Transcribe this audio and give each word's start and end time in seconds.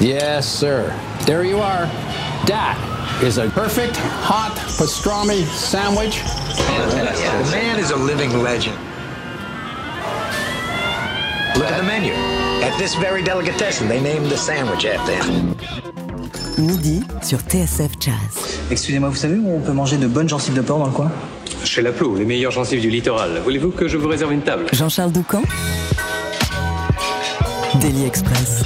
Yes, 0.00 0.46
sir. 0.46 0.94
There 1.24 1.42
you 1.42 1.58
are. 1.58 1.86
That 2.46 2.76
is 3.22 3.38
a 3.38 3.48
perfect 3.48 3.96
hot 3.96 4.52
pastrami 4.76 5.42
sandwich. 5.44 6.20
The 6.20 7.48
man 7.50 7.78
is 7.78 7.90
a 7.92 7.96
living 7.96 8.42
legend. 8.42 8.76
Look 11.56 11.70
at 11.70 11.78
the 11.78 11.82
menu. 11.82 12.12
At 12.62 12.76
this 12.78 12.94
very 12.96 13.22
delicatessen, 13.22 13.88
they 13.88 14.00
named 14.00 14.26
the 14.26 14.36
sandwich 14.36 14.84
after 14.84 15.14
him. 15.14 15.56
Midi 16.58 17.02
sur 17.22 17.38
TSF 17.38 17.92
Jazz. 17.98 18.60
Excusez-moi, 18.70 19.08
vous 19.08 19.16
savez 19.16 19.38
où 19.38 19.56
on 19.56 19.60
peut 19.60 19.72
manger 19.72 19.96
de 19.96 20.06
bonnes 20.06 20.28
gencives 20.28 20.54
de 20.54 20.60
porc 20.60 20.78
dans 20.78 20.86
le 20.86 20.92
coin? 20.92 21.10
Chez 21.64 21.80
La 21.80 21.92
Plou, 21.92 22.16
les 22.16 22.26
meilleures 22.26 22.52
gencives 22.52 22.82
du 22.82 22.90
littoral. 22.90 23.40
Voulez-vous 23.42 23.70
que 23.70 23.88
je 23.88 23.96
vous 23.96 24.08
réserve 24.08 24.32
une 24.32 24.42
table? 24.42 24.66
Jean-Charles 24.72 25.12
Doucan 25.12 25.42
Daily 27.80 28.04
Express. 28.04 28.62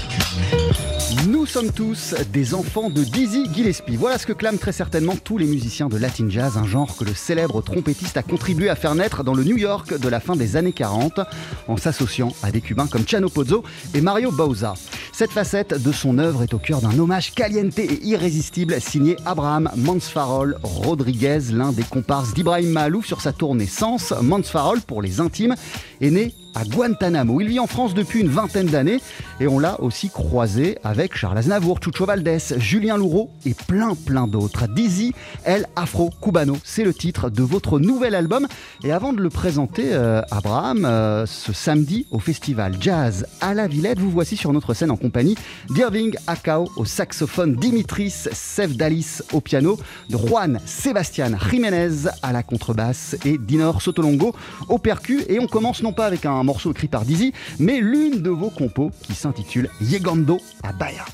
Nous 1.52 1.62
sommes 1.62 1.72
tous 1.72 2.14
des 2.32 2.54
enfants 2.54 2.90
de 2.90 3.02
Dizzy 3.02 3.44
Gillespie. 3.52 3.96
Voilà 3.96 4.18
ce 4.18 4.26
que 4.26 4.32
clament 4.32 4.56
très 4.56 4.70
certainement 4.70 5.16
tous 5.16 5.36
les 5.36 5.46
musiciens 5.46 5.88
de 5.88 5.96
Latin 5.96 6.28
Jazz, 6.28 6.56
un 6.56 6.64
genre 6.64 6.96
que 6.96 7.02
le 7.02 7.12
célèbre 7.12 7.60
trompettiste 7.60 8.16
a 8.16 8.22
contribué 8.22 8.68
à 8.68 8.76
faire 8.76 8.94
naître 8.94 9.24
dans 9.24 9.34
le 9.34 9.42
New 9.42 9.56
York 9.56 9.98
de 9.98 10.08
la 10.08 10.20
fin 10.20 10.36
des 10.36 10.54
années 10.54 10.72
40, 10.72 11.18
en 11.66 11.76
s'associant 11.76 12.32
à 12.44 12.52
des 12.52 12.60
Cubains 12.60 12.86
comme 12.86 13.04
Chano 13.04 13.28
Pozzo 13.28 13.64
et 13.94 14.00
Mario 14.00 14.30
Bauza. 14.30 14.74
Cette 15.12 15.32
facette 15.32 15.82
de 15.82 15.90
son 15.90 16.18
œuvre 16.18 16.44
est 16.44 16.54
au 16.54 16.58
cœur 16.58 16.82
d'un 16.82 16.96
hommage 16.96 17.32
caliente 17.32 17.80
et 17.80 18.00
irrésistible 18.06 18.80
signé 18.80 19.16
Abraham 19.26 19.72
Mansfarol 19.76 20.56
Rodriguez, 20.62 21.40
l'un 21.50 21.72
des 21.72 21.82
comparses 21.82 22.32
d'Ibrahim 22.32 22.70
Mahalouf 22.70 23.06
sur 23.06 23.20
sa 23.20 23.32
tournée 23.32 23.66
Sens. 23.66 24.14
Mansfarol, 24.22 24.82
pour 24.82 25.02
les 25.02 25.18
intimes, 25.18 25.56
est 26.00 26.10
né 26.12 26.32
à 26.54 26.64
Guantanamo. 26.64 27.40
Il 27.40 27.48
vit 27.48 27.60
en 27.60 27.66
France 27.66 27.94
depuis 27.94 28.20
une 28.20 28.28
vingtaine 28.28 28.66
d'années 28.66 29.00
et 29.40 29.46
on 29.46 29.58
l'a 29.58 29.80
aussi 29.80 30.10
croisé 30.10 30.78
avec 30.84 31.16
Charles 31.16 31.38
Aznavour, 31.38 31.78
Chucho 31.82 32.06
Valdés, 32.06 32.38
Julien 32.58 32.96
Louraud 32.96 33.30
et 33.46 33.54
plein 33.54 33.94
plein 33.94 34.26
d'autres. 34.26 34.66
Dizzy 34.68 35.12
El 35.44 35.66
Afro 35.76 36.10
Cubano, 36.22 36.56
c'est 36.64 36.84
le 36.84 36.92
titre 36.94 37.30
de 37.30 37.42
votre 37.42 37.78
nouvel 37.78 38.14
album. 38.14 38.46
Et 38.84 38.92
avant 38.92 39.12
de 39.12 39.20
le 39.20 39.30
présenter, 39.30 39.88
euh, 39.92 40.22
Abraham, 40.30 40.84
euh, 40.84 41.26
ce 41.26 41.52
samedi 41.52 42.06
au 42.10 42.18
festival 42.18 42.76
Jazz 42.80 43.26
à 43.40 43.54
la 43.54 43.66
Villette, 43.66 43.98
vous 43.98 44.10
voici 44.10 44.36
sur 44.36 44.52
notre 44.52 44.74
scène 44.74 44.90
en 44.90 44.96
compagnie 44.96 45.36
d'Irving 45.70 46.14
Akao 46.26 46.68
au 46.76 46.84
saxophone, 46.84 47.54
Dimitris 47.56 48.28
Sevdalis 48.32 49.20
au 49.32 49.40
piano, 49.40 49.78
Juan 50.10 50.60
Sebastian 50.66 51.32
Jiménez 51.50 52.08
à 52.22 52.32
la 52.32 52.42
contrebasse 52.42 53.16
et 53.24 53.38
Dinor 53.38 53.82
Sotolongo 53.82 54.34
au 54.68 54.78
percu. 54.78 55.22
Et 55.28 55.38
on 55.38 55.46
commence 55.46 55.82
non 55.82 55.92
pas 55.92 56.06
avec 56.06 56.26
un 56.26 56.39
un 56.40 56.44
morceau 56.44 56.72
écrit 56.72 56.88
par 56.88 57.04
Dizzy, 57.04 57.32
mais 57.58 57.80
l'une 57.80 58.22
de 58.22 58.30
vos 58.30 58.50
compos 58.50 58.90
qui 59.02 59.14
s'intitule 59.14 59.70
Yegando 59.80 60.38
à 60.62 60.72
Bahia. 60.72 61.04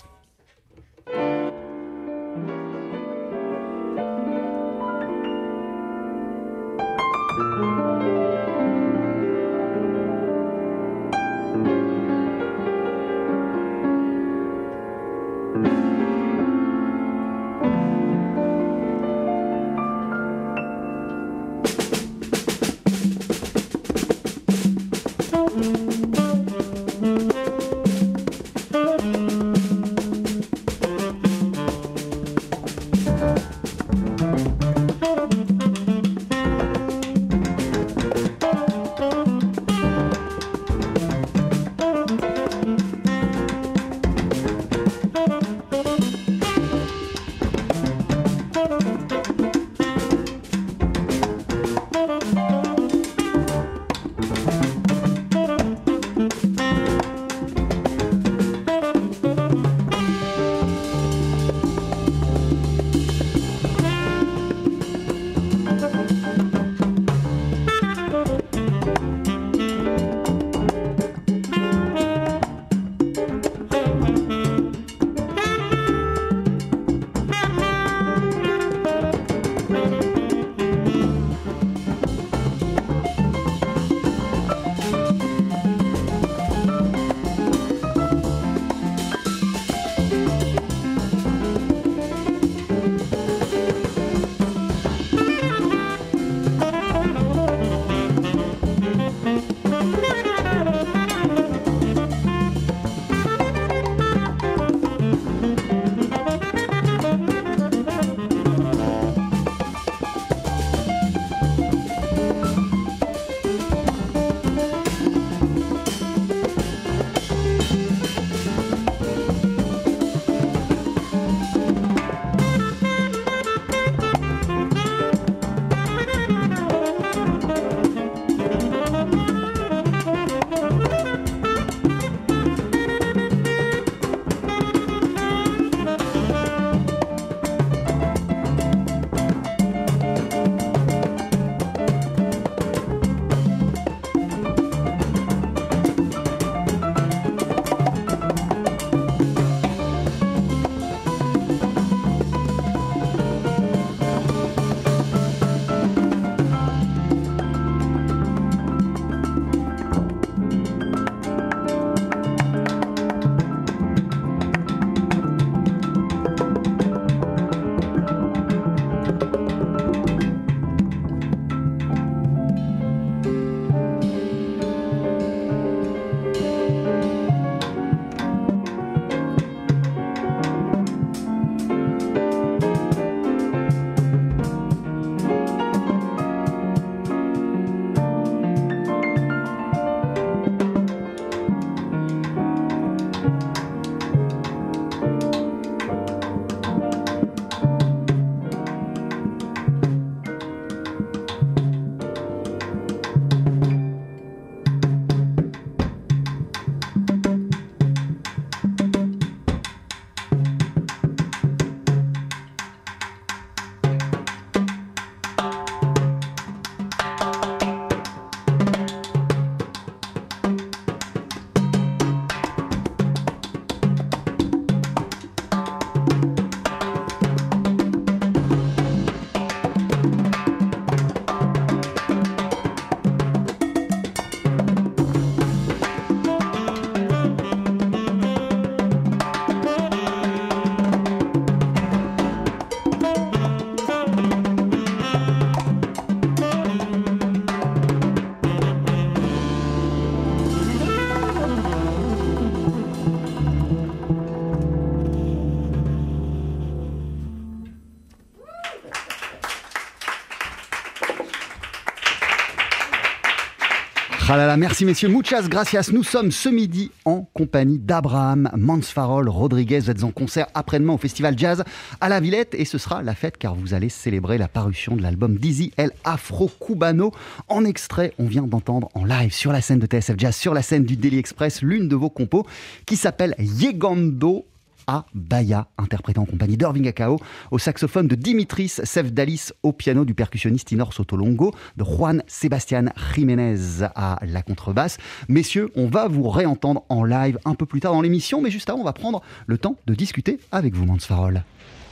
Merci 264.56 264.86
messieurs, 264.86 265.08
muchas 265.08 265.48
gracias. 265.48 265.90
Nous 265.92 266.02
sommes 266.02 266.30
ce 266.30 266.48
midi 266.48 266.90
en 267.04 267.28
compagnie 267.34 267.78
d'Abraham 267.78 268.50
Mansfarol 268.56 269.28
Rodriguez. 269.28 269.80
Vous 269.80 269.90
êtes 269.90 270.02
en 270.02 270.12
concert 270.12 270.46
après-demain 270.54 270.94
au 270.94 270.98
Festival 270.98 271.38
Jazz 271.38 271.62
à 272.00 272.08
la 272.08 272.20
Villette 272.20 272.54
et 272.54 272.64
ce 272.64 272.78
sera 272.78 273.02
la 273.02 273.14
fête 273.14 273.36
car 273.36 273.54
vous 273.54 273.74
allez 273.74 273.90
célébrer 273.90 274.38
la 274.38 274.48
parution 274.48 274.96
de 274.96 275.02
l'album 275.02 275.36
Dizzy 275.36 275.72
El 275.76 275.90
Afro 276.04 276.50
Cubano. 276.64 277.12
En 277.48 277.66
extrait, 277.66 278.14
on 278.18 278.24
vient 278.24 278.44
d'entendre 278.44 278.88
en 278.94 279.04
live 279.04 279.32
sur 279.32 279.52
la 279.52 279.60
scène 279.60 279.78
de 279.78 279.86
TSF 279.86 280.14
Jazz, 280.16 280.34
sur 280.34 280.54
la 280.54 280.62
scène 280.62 280.84
du 280.84 280.96
Daily 280.96 281.18
Express, 281.18 281.60
l'une 281.60 281.88
de 281.88 281.96
vos 281.96 282.10
compos 282.10 282.46
qui 282.86 282.96
s'appelle 282.96 283.34
Yegando 283.38 284.46
à 284.86 285.06
Baya, 285.14 285.68
interprété 285.78 286.18
en 286.18 286.24
compagnie 286.24 286.56
d'Irving 286.56 286.88
Akao, 286.88 287.18
au 287.50 287.58
saxophone 287.58 288.06
de 288.06 288.14
Dimitris 288.14 288.80
Sefdalis, 288.82 289.50
au 289.62 289.72
piano 289.72 290.04
du 290.04 290.14
percussionniste 290.14 290.72
Inor 290.72 290.92
Sotolongo, 290.92 291.52
de 291.76 291.84
Juan 291.84 292.22
Sebastián 292.26 292.92
Jiménez 293.14 293.82
à 293.94 294.18
la 294.22 294.42
contrebasse. 294.42 294.98
Messieurs, 295.28 295.70
on 295.74 295.88
va 295.88 296.08
vous 296.08 296.28
réentendre 296.28 296.84
en 296.88 297.04
live 297.04 297.38
un 297.44 297.54
peu 297.54 297.66
plus 297.66 297.80
tard 297.80 297.92
dans 297.92 298.02
l'émission, 298.02 298.40
mais 298.40 298.50
juste 298.50 298.70
avant, 298.70 298.80
on 298.80 298.84
va 298.84 298.92
prendre 298.92 299.22
le 299.46 299.58
temps 299.58 299.76
de 299.86 299.94
discuter 299.94 300.38
avec 300.52 300.74
vous, 300.74 300.84
Mansfarol. 300.84 301.44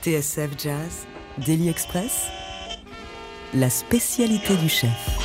TSF 0.03 0.51
Jazz, 0.59 1.07
Daily 1.45 1.69
Express, 1.69 2.29
la 3.55 3.71
spécialité 3.71 4.57
du 4.57 4.69
chef. 4.69 5.19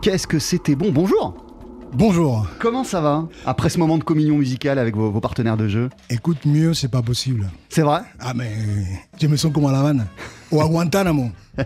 Qu'est-ce 0.00 0.26
que 0.26 0.38
c'était 0.38 0.76
bon? 0.76 0.92
Bonjour 0.92 1.47
Bonjour. 1.92 2.46
Comment 2.58 2.84
ça 2.84 3.00
va 3.00 3.26
après 3.46 3.70
ce 3.70 3.78
moment 3.78 3.98
de 3.98 4.04
communion 4.04 4.36
musicale 4.36 4.78
avec 4.78 4.94
vos, 4.94 5.10
vos 5.10 5.20
partenaires 5.20 5.56
de 5.56 5.68
jeu? 5.68 5.88
Écoute, 6.10 6.44
mieux, 6.44 6.74
c'est 6.74 6.88
pas 6.88 7.02
possible. 7.02 7.50
C'est 7.68 7.82
vrai? 7.82 8.00
Ah, 8.20 8.34
mais 8.34 8.50
je 9.20 9.26
me 9.26 9.36
sens 9.36 9.52
comme 9.52 9.66
à 9.66 9.72
La 9.72 9.80
Havane 9.80 10.06
ou 10.50 10.60
à 10.60 10.66
Guantanamo. 10.68 11.30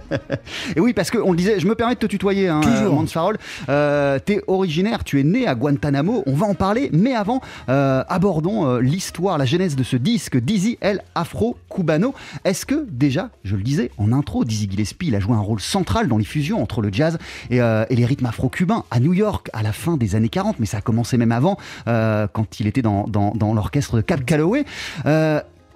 Et 0.76 0.80
oui, 0.80 0.94
parce 0.94 1.10
qu'on 1.10 1.32
le 1.32 1.36
disait, 1.36 1.60
je 1.60 1.66
me 1.66 1.74
permets 1.74 1.94
de 1.94 1.98
te 1.98 2.06
tutoyer, 2.06 2.48
hein, 2.48 2.60
Toujours. 2.62 3.04
Farol. 3.08 3.36
Euh, 3.68 4.18
T'es 4.18 4.40
originaire, 4.46 5.04
tu 5.04 5.20
es 5.20 5.22
né 5.22 5.46
à 5.46 5.54
Guantanamo, 5.54 6.22
on 6.26 6.32
va 6.32 6.46
en 6.46 6.54
parler, 6.54 6.88
mais 6.94 7.14
avant, 7.14 7.40
euh, 7.68 8.02
abordons 8.08 8.66
euh, 8.66 8.80
l'histoire, 8.80 9.36
la 9.36 9.44
genèse 9.44 9.76
de 9.76 9.82
ce 9.82 9.96
disque, 9.96 10.38
Dizzy 10.38 10.78
El 10.80 11.02
Afro 11.14 11.58
Cubano. 11.68 12.14
Est-ce 12.44 12.64
que 12.64 12.86
déjà, 12.90 13.28
je 13.44 13.54
le 13.56 13.62
disais 13.62 13.90
en 13.98 14.12
intro, 14.12 14.44
Dizzy 14.44 14.66
Gillespie, 14.70 15.08
il 15.08 15.14
a 15.14 15.20
joué 15.20 15.34
un 15.34 15.40
rôle 15.40 15.60
central 15.60 16.08
dans 16.08 16.16
les 16.16 16.24
fusions 16.24 16.62
entre 16.62 16.80
le 16.80 16.90
jazz 16.90 17.18
et, 17.50 17.60
euh, 17.60 17.84
et 17.90 17.96
les 17.96 18.06
rythmes 18.06 18.26
afro-cubains 18.26 18.84
à 18.90 18.98
New 18.98 19.12
York 19.12 19.50
à 19.52 19.62
la 19.62 19.72
fin 19.72 19.96
des 19.98 20.14
années 20.16 20.30
40, 20.30 20.58
mais 20.58 20.66
ça 20.66 20.78
a 20.78 20.80
commencé 20.80 21.18
même 21.18 21.32
avant, 21.32 21.58
euh, 21.86 22.26
quand 22.32 22.60
il 22.60 22.66
était 22.66 22.82
dans, 22.82 23.04
dans- 23.08 23.32
dans 23.34 23.52
l'orchestre 23.52 23.96
de 23.96 24.00
Cap 24.00 24.24
Calloway. 24.24 24.64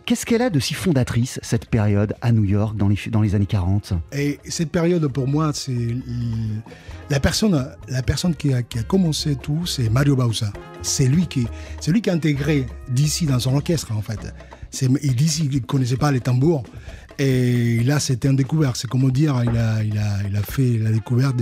Qu'est-ce 0.07 0.25
qu'elle 0.25 0.43
a 0.43 0.51
de 0.51 0.61
si 0.61 0.73
fondatrice, 0.73 1.41
cette 1.43 1.67
période, 1.67 2.15
à 2.21 2.31
New 2.31 2.45
York, 2.45 2.77
dans 2.77 2.89
les, 3.23 3.35
années 3.35 3.45
40 3.45 3.93
Et 4.13 4.39
cette 4.49 4.71
période, 4.71 5.05
pour 5.09 5.27
moi, 5.27 5.51
c'est 5.53 5.97
la 7.11 7.19
personne, 7.19 7.75
la 7.89 8.03
personne 8.03 8.37
qui 8.37 8.55
a, 8.55 8.63
commencé 8.87 9.35
tout, 9.35 9.67
c'est 9.67 9.91
Mario 9.91 10.15
Bausa. 10.15 10.53
C'est 10.81 11.07
lui 11.07 11.27
qui, 11.27 11.49
lui 11.89 12.03
qui 12.03 12.11
a 12.11 12.13
intégré 12.13 12.67
d'ici 12.89 13.27
dans 13.27 13.41
son 13.41 13.57
orchestre, 13.57 13.91
en 13.97 14.01
fait. 14.01 14.33
Et 15.03 15.09
d'ici, 15.09 15.49
il 15.51 15.57
ne 15.57 15.67
connaissait 15.67 15.97
pas 15.97 16.13
les 16.13 16.21
tambours. 16.21 16.63
Et 17.19 17.83
là, 17.83 17.99
c'était 17.99 18.29
un 18.29 18.35
découvert. 18.35 18.77
C'est 18.77 18.89
comment 18.89 19.09
dire, 19.09 19.43
il 19.43 19.59
a, 19.99 20.43
fait 20.43 20.79
la 20.79 20.93
découverte 20.93 21.35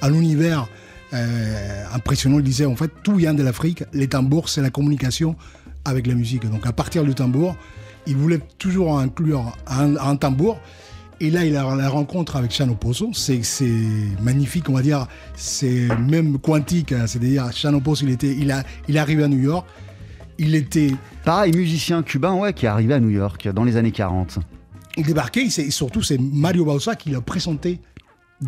à 0.00 0.08
l'univers 0.08 0.68
euh, 1.12 1.84
impressionnant. 1.92 2.38
Il 2.38 2.44
disait, 2.44 2.64
en 2.64 2.76
fait, 2.76 2.90
tout 3.02 3.16
vient 3.16 3.34
de 3.34 3.42
l'Afrique. 3.42 3.84
Les 3.92 4.08
tambours, 4.08 4.48
c'est 4.48 4.62
la 4.62 4.70
communication 4.70 5.36
avec 5.84 6.06
la 6.06 6.14
musique. 6.14 6.48
Donc, 6.48 6.64
à 6.66 6.72
partir 6.72 7.04
du 7.04 7.14
tambour, 7.14 7.54
il 8.06 8.16
voulait 8.16 8.40
toujours 8.58 8.98
inclure 8.98 9.56
un, 9.66 9.96
un 9.96 10.16
tambour. 10.16 10.58
Et 11.18 11.30
là, 11.30 11.46
il 11.46 11.56
a 11.56 11.74
la 11.74 11.88
rencontre 11.88 12.36
avec 12.36 12.50
Chano 12.50 12.74
Pozo. 12.74 13.10
C'est 13.14 13.40
magnifique, 14.20 14.68
on 14.68 14.74
va 14.74 14.82
dire. 14.82 15.06
C'est 15.34 15.88
même 15.98 16.38
quantique. 16.38 16.92
hein. 16.92 17.06
C'est-à-dire, 17.06 17.50
Chano 17.52 17.80
Pozo, 17.80 18.04
il, 18.04 18.12
était, 18.12 18.34
il, 18.36 18.50
a, 18.52 18.62
il 18.86 18.96
est 18.96 18.98
arrivé 18.98 19.24
à 19.24 19.28
New 19.28 19.38
York. 19.38 19.66
Il 20.38 20.54
était. 20.54 20.92
Pareil, 21.24 21.52
musicien 21.54 22.02
cubain 22.02 22.34
ouais, 22.34 22.52
qui 22.52 22.66
est 22.66 22.68
arrivé 22.68 22.92
à 22.92 23.00
New 23.00 23.08
York 23.08 23.48
dans 23.48 23.64
les 23.64 23.78
années 23.78 23.92
40. 23.92 24.40
Il 24.98 25.06
débarquait, 25.06 25.46
et 25.46 25.70
surtout, 25.70 26.02
c'est 26.02 26.18
Mario 26.20 26.64
Bausa 26.66 26.94
qui 26.94 27.10
l'a 27.10 27.20
présenté 27.22 27.80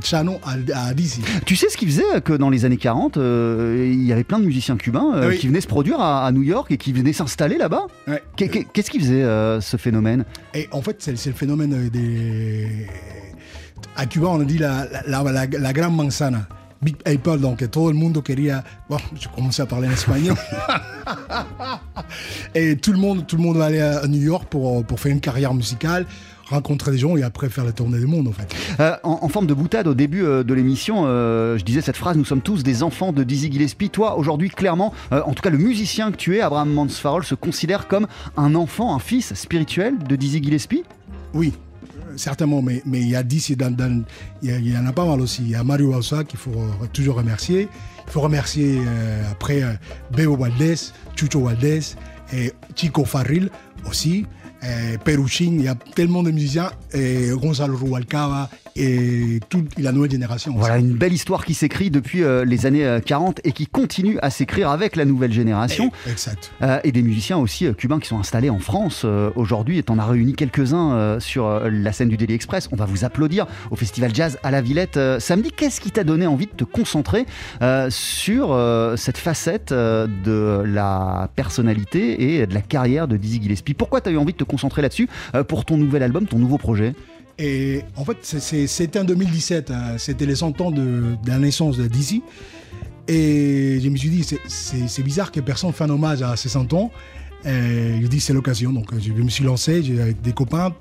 Chano 0.03 0.39
à, 0.45 0.93
DC. 0.93 1.21
Tu 1.47 1.57
sais 1.57 1.69
ce 1.71 1.77
qu'il 1.79 1.89
faisait 1.89 2.21
que 2.23 2.35
dans 2.35 2.51
les 2.51 2.65
années 2.67 2.77
40, 2.77 3.17
euh, 3.17 3.89
il 3.91 4.05
y 4.05 4.13
avait 4.13 4.25
plein 4.25 4.39
de 4.39 4.45
musiciens 4.45 4.77
cubains 4.77 5.15
euh, 5.15 5.29
Oui. 5.31 5.39
qui 5.39 5.49
venaient 5.49 5.63
se 5.63 5.67
produire 5.67 5.99
à, 6.01 6.27
à 6.27 6.33
New 6.33 6.43
York 6.43 6.71
et 6.71 6.77
qui 6.77 6.93
venaient 6.93 7.15
s'installer 7.15 7.57
là-bas 7.57 7.87
Ouais. 8.07 8.23
Qu'est-ce 8.37 8.91
qu'il 8.91 9.01
faisait 9.01 9.23
euh, 9.23 9.61
ce 9.63 9.79
phénomène? 9.79 10.25
Et 10.55 10.69
en 10.73 10.83
fait, 10.83 10.97
c'est 11.01 11.13
le 11.13 11.33
phénomène 11.33 11.73
euh, 11.75 11.89
des. 11.89 12.87
À 13.97 14.05
Cuba, 14.07 14.29
on 14.29 14.41
a 14.41 14.45
dit 14.45 14.59
la, 14.59 14.87
la, 15.07 15.23
la, 15.23 15.33
la, 15.33 15.47
la 15.47 15.73
gran 15.73 15.91
manzana. 15.91 16.47
Big 16.81 16.95
Apple, 17.07 17.41
donc 17.41 17.69
todo 17.73 17.89
el 17.91 17.97
mundo 17.97 18.23
quería. 18.23 18.63
Bon, 18.89 18.99
je 19.21 19.27
commençais 19.35 19.63
à 19.63 19.67
parler 19.67 19.89
en 19.89 19.93
espagnol. 19.93 20.37
et 22.55 22.77
tout 22.77 22.93
le 22.93 22.99
monde, 22.99 23.27
tout 23.27 23.37
le 23.37 23.43
monde 23.43 23.61
aller 23.61 23.81
à 23.81 24.07
New 24.07 24.23
York 24.23 24.47
pour, 24.49 24.85
pour 24.85 25.01
faire 25.01 25.11
une 25.11 25.21
carrière 25.21 25.55
musicale, 25.55 26.07
rencontrer 26.49 26.91
des 26.93 26.99
gens 26.99 27.17
et 27.17 27.23
après 27.23 27.49
faire 27.49 27.65
la 27.65 27.73
tournée 27.73 27.99
du 27.99 28.07
monde, 28.07 28.29
en 28.29 28.33
fait. 28.33 28.55
Euh, 28.81 28.97
en, 29.03 29.19
en 29.23 29.29
forme 29.29 29.47
de 29.47 29.55
boutade 29.55 29.87
au 29.87 29.95
début 29.95 30.25
euh, 30.25 30.43
de 30.43 30.55
l'émission, 30.55 31.03
euh, 31.07 31.59
je 31.59 31.65
disais 31.65 31.81
cette 31.81 31.97
phrase 31.97 32.17
Nous 32.17 32.25
sommes 32.25 32.41
tous 32.41 32.63
des 32.63 32.83
enfants 32.83 33.13
de 33.13 33.23
Dizzy 33.25 33.51
Gillespie. 33.53 33.91
Toi, 33.91 34.17
aujourd'hui, 34.17 34.49
clairement, 34.51 34.93
en 35.11 35.33
tout 35.35 35.43
cas, 35.43 35.51
le 35.51 35.59
musicien 35.59 36.11
que 36.11 36.17
tu 36.17 36.37
es, 36.37 36.41
Abraham 36.41 36.73
Mansfarol, 36.73 37.25
se 37.25 37.35
considère 37.35 37.89
comme 37.89 38.07
un 38.37 38.55
enfant, 38.55 38.95
un 38.95 38.99
fils 38.99 39.35
spirituel 39.35 39.99
de 39.99 40.17
Dizzy 40.17 40.43
Gillespie? 40.43 40.85
Oui, 41.35 41.53
certainement, 42.17 42.63
mais 42.63 42.83
mais 42.87 43.01
il 43.01 43.09
y 43.09 43.17
a 43.17 43.23
10, 43.23 43.53
dans, 43.57 43.71
dans- 43.75 44.03
il 44.43 44.67
y, 44.73 44.77
en 44.77 44.87
a 44.87 44.93
pas 44.93 45.05
mal 45.05 45.21
aussi. 45.21 45.43
Il 45.43 45.51
y 45.51 45.55
a 45.55 45.63
Mario 45.65 45.93
Bausa 45.93 46.25
qu'il 46.25 46.39
faut 46.39 46.51
toujours 46.93 47.17
remercier. 47.17 47.69
Il 48.07 48.11
faut 48.13 48.21
remercier 48.21 48.79
euh, 48.87 49.23
après 49.31 49.63
euh, 49.63 49.73
Bebo 50.17 50.37
Valdés, 50.37 50.77
Chucho 51.15 51.41
Valdés, 51.45 51.81
et 52.33 52.53
Chico 52.75 53.05
Farril 53.05 53.51
aussi, 53.89 54.27
euh, 54.65 54.97
Peruchin, 55.05 55.53
il 55.53 55.63
y 55.63 55.69
a 55.69 55.75
tellement 55.75 56.23
de 56.23 56.31
musiciens, 56.31 56.71
et 56.93 57.31
Gonzalo 57.31 57.77
Rubalcaba, 57.77 58.51
et 58.79 59.41
toute 59.49 59.79
la 59.79 59.93
nouvelle 59.93 60.11
génération. 60.11 60.53
aussi. 60.53 60.61
Voilà 60.61 60.79
une 60.79 60.95
belle 60.95 61.13
histoire 61.13 61.45
qui 61.45 61.55
s'écrit 61.55 61.91
depuis 61.91 62.23
euh, 62.23 62.45
les 62.45 62.65
années 62.67 62.87
euh, 62.87 63.01
40 63.01 63.41
et 63.45 63.53
qui 63.53 63.67
continue 63.67 64.19
à 64.23 64.31
s'écrire 64.31 64.71
avec 64.71 64.97
la 64.97 65.05
nouvelle 65.05 65.33
génération. 65.33 65.91
Eh, 66.07 66.11
Exact. 66.11 66.53
Euh, 66.63 66.79
et 66.85 66.93
des 66.93 67.03
musiciens 67.03 67.39
aussi 67.39 67.67
euh, 67.67 67.73
cubains 67.73 67.99
qui 67.99 68.09
sont 68.09 68.19
installés 68.19 68.51
en 68.51 68.59
France 68.59 69.03
euh, 69.05 69.31
aujourd'hui. 69.37 69.79
Et 69.79 69.85
on 69.89 69.99
a 69.99 70.05
réuni 70.05 70.35
quelques-uns 70.35 70.93
euh, 70.93 71.21
sur 71.21 71.47
euh, 71.47 71.69
la 71.71 71.93
scène 71.93 72.09
du 72.09 72.17
Daily 72.17 72.35
Express. 72.35 72.69
On 72.73 72.77
va 72.77 72.85
vous 72.85 73.05
applaudir 73.05 73.47
au 73.71 73.77
Festival 73.77 74.15
Jazz 74.15 74.39
à 74.43 74.51
la 74.51 74.61
Villette 74.61 74.97
euh, 74.97 75.19
samedi. 75.21 75.51
Qu'est-ce 75.51 75.81
qui 75.81 75.91
t'a 75.91 76.05
donné 76.05 76.27
envie 76.27 76.47
de 76.47 76.53
te 76.53 76.65
concentrer 76.65 77.27
euh, 77.63 77.89
sur 77.91 78.53
euh, 78.53 78.97
cette 78.97 79.19
facette 79.19 79.73
euh, 79.73 80.07
de 80.25 80.63
la 80.65 81.29
personnalité 81.37 82.39
et 82.41 82.47
de 82.47 82.55
la 82.55 82.61
carrière 82.63 83.09
de 83.09 83.17
Dizzy 83.17 83.43
Gillespie? 83.43 83.75
Pourquoi 83.75 84.01
tu 84.01 84.09
as 84.09 84.13
eu 84.13 84.17
envie 84.19 84.33
de 84.33 84.39
te 84.39 84.45
concentrer 84.45 84.83
là-dessus 84.83 85.09
euh, 85.35 85.43
pour 85.45 85.65
ton 85.65 85.77
nouvel 85.77 86.03
album, 86.03 86.27
ton 86.27 86.39
nouveau 86.39 86.59
projet? 86.59 86.95
Et 87.39 87.83
en 87.97 88.05
fait, 88.05 88.17
c'était 88.23 88.99
en 88.99 89.05
2017, 89.05 89.71
hein, 89.71 89.95
c'était 89.99 90.27
les 90.27 90.35
100 90.35 90.61
ans 90.61 90.71
de, 90.71 91.15
la 91.27 91.39
naissance 91.39 91.77
de 91.77 91.87
Dizzy. 91.87 92.23
Et 93.07 93.79
je 93.83 93.89
me 93.89 93.97
suis 93.97 94.11
dit, 94.11 94.25
c'est- 94.49 95.03
bizarre 95.03 95.31
que 95.33 95.41
personne 95.41 95.73
fasse 95.73 95.89
un 95.89 95.93
hommage 95.93 96.21
à 96.23 96.37
ses 96.37 96.49
100 96.49 96.73
ans. 96.75 96.91
Et 97.45 98.01
je 98.03 98.07
dis, 98.09 98.21
c'est 98.21 98.33
l'occasion. 98.33 98.73
Donc, 98.73 98.87
je 98.99 99.13
me 99.13 99.29
suis 99.31 99.45
lancé 99.45 99.77
avec 100.01 100.21
des 100.21 100.33
copains. 100.33 100.75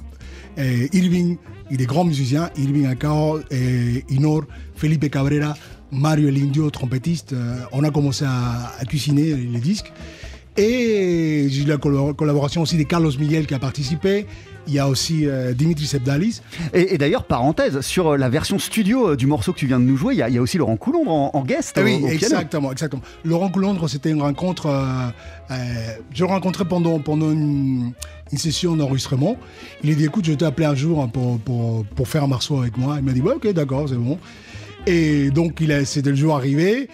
Irving, 0.58 1.38
il 1.70 1.76
est 1.76 1.78
des 1.78 1.86
grands 1.86 2.04
musiciens. 2.04 2.50
Irving 2.58 2.88
Acao, 2.88 3.40
et 3.52 4.04
Inor, 4.10 4.44
Felipe 4.76 5.10
Cabrera, 5.12 5.56
Mario 5.92 6.28
El 6.28 6.38
Indio, 6.38 6.70
trompettiste. 6.72 7.34
Euh, 7.34 7.60
on 7.72 7.84
a 7.84 7.92
commencé 7.92 8.26
à, 8.26 8.74
à 8.80 8.84
cuisiner 8.86 9.36
les 9.36 9.60
disques. 9.60 9.94
Et 10.58 11.46
j'ai 11.50 11.62
eu 11.62 11.66
la 11.66 11.78
collab- 11.78 12.14
collaboration 12.16 12.64
aussi 12.64 12.76
de 12.78 12.84
Carlos 12.84 13.12
Miguel 13.20 13.46
qui 13.46 13.54
a 13.54 13.60
participé. 13.60 14.26
Il 14.68 14.74
y 14.74 14.80
a 14.80 14.88
aussi 14.90 15.26
euh, 15.26 15.54
Dimitri 15.54 15.86
Sebdalis. 15.86 16.42
Et, 16.74 16.94
et 16.94 16.98
d'ailleurs, 16.98 17.24
parenthèse, 17.24 17.80
sur 17.82 18.10
euh, 18.14 18.18
la 18.18 18.28
version 18.30 18.60
studio 18.60 19.10
euh, 19.12 19.16
du 19.16 19.26
morceau 19.26 19.54
que 19.54 19.58
tu 19.60 19.66
viens 19.68 19.80
de 19.80 19.86
nous 19.86 19.96
jouer, 19.98 20.14
il 20.14 20.18
y, 20.18 20.22
a- 20.22 20.30
il 20.30 20.36
y 20.36 20.38
a 20.38 20.42
aussi 20.42 20.58
Laurent 20.58 20.76
Coulombre 20.78 21.12
en, 21.12 21.32
en 21.34 21.44
guest 21.44 21.78
au- 21.78 21.84
oui, 21.84 22.00
au, 22.04 22.08
exactement, 22.08 22.72
exactement. 22.72 23.02
Laurent 23.24 23.50
Coulondre, 23.50 23.90
c'était 23.90 24.10
une 24.12 24.22
rencontre. 24.22 24.66
euh, 24.68 25.08
je 26.14 26.24
l'ai 26.24 26.30
rencontré 26.30 26.66
pendant, 26.66 27.00
pendant 27.00 27.32
une, 27.32 27.92
une 28.32 28.38
session 28.38 28.76
d'enregistrement. 28.76 29.38
Il 29.84 29.92
a 29.92 29.96
dit 29.96 30.04
écoute, 30.06 30.26
je 30.26 30.32
vais 30.32 30.38
t'appeler 30.38 30.66
un 30.68 30.76
jour 30.76 31.02
hein, 31.02 31.08
pour, 31.08 31.40
pour, 31.40 31.86
pour 31.86 32.08
faire 32.08 32.24
un 32.24 32.28
morceau 32.28 32.60
avec 32.62 32.78
moi. 32.78 32.96
Il 33.00 33.04
m'a 33.06 33.14
dit 33.14 33.22
ouais, 33.22 33.34
ok, 33.36 33.48
d'accord, 33.54 33.88
c'est 33.88 33.96
bon. 33.96 34.18
Et 34.86 35.32
donc, 35.32 35.62
c'était 35.86 36.10
le 36.10 36.16
jour 36.16 36.36
arrivé. 36.36 36.90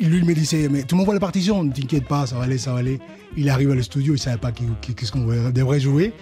Il 0.00 0.10
lui 0.10 0.18
il 0.18 0.24
me 0.24 0.32
disait 0.34 0.68
mais 0.70 0.84
tu 0.84 0.94
m'envoies 0.94 1.14
la 1.14 1.20
partition, 1.20 1.64
ne 1.64 1.72
t'inquiète 1.72 2.06
pas, 2.06 2.26
ça 2.26 2.36
va 2.36 2.44
aller, 2.44 2.56
ça 2.58 2.72
va 2.72 2.78
aller. 2.78 3.00
Il 3.36 3.48
arrive 3.50 3.70
à 3.72 3.82
studio, 3.82 4.14
il 4.14 4.18
savait 4.18 4.36
pas 4.38 4.52
qu'est-ce 4.52 5.10
qu'on 5.12 5.26
devrait 5.50 5.80
jouer. 5.80 6.12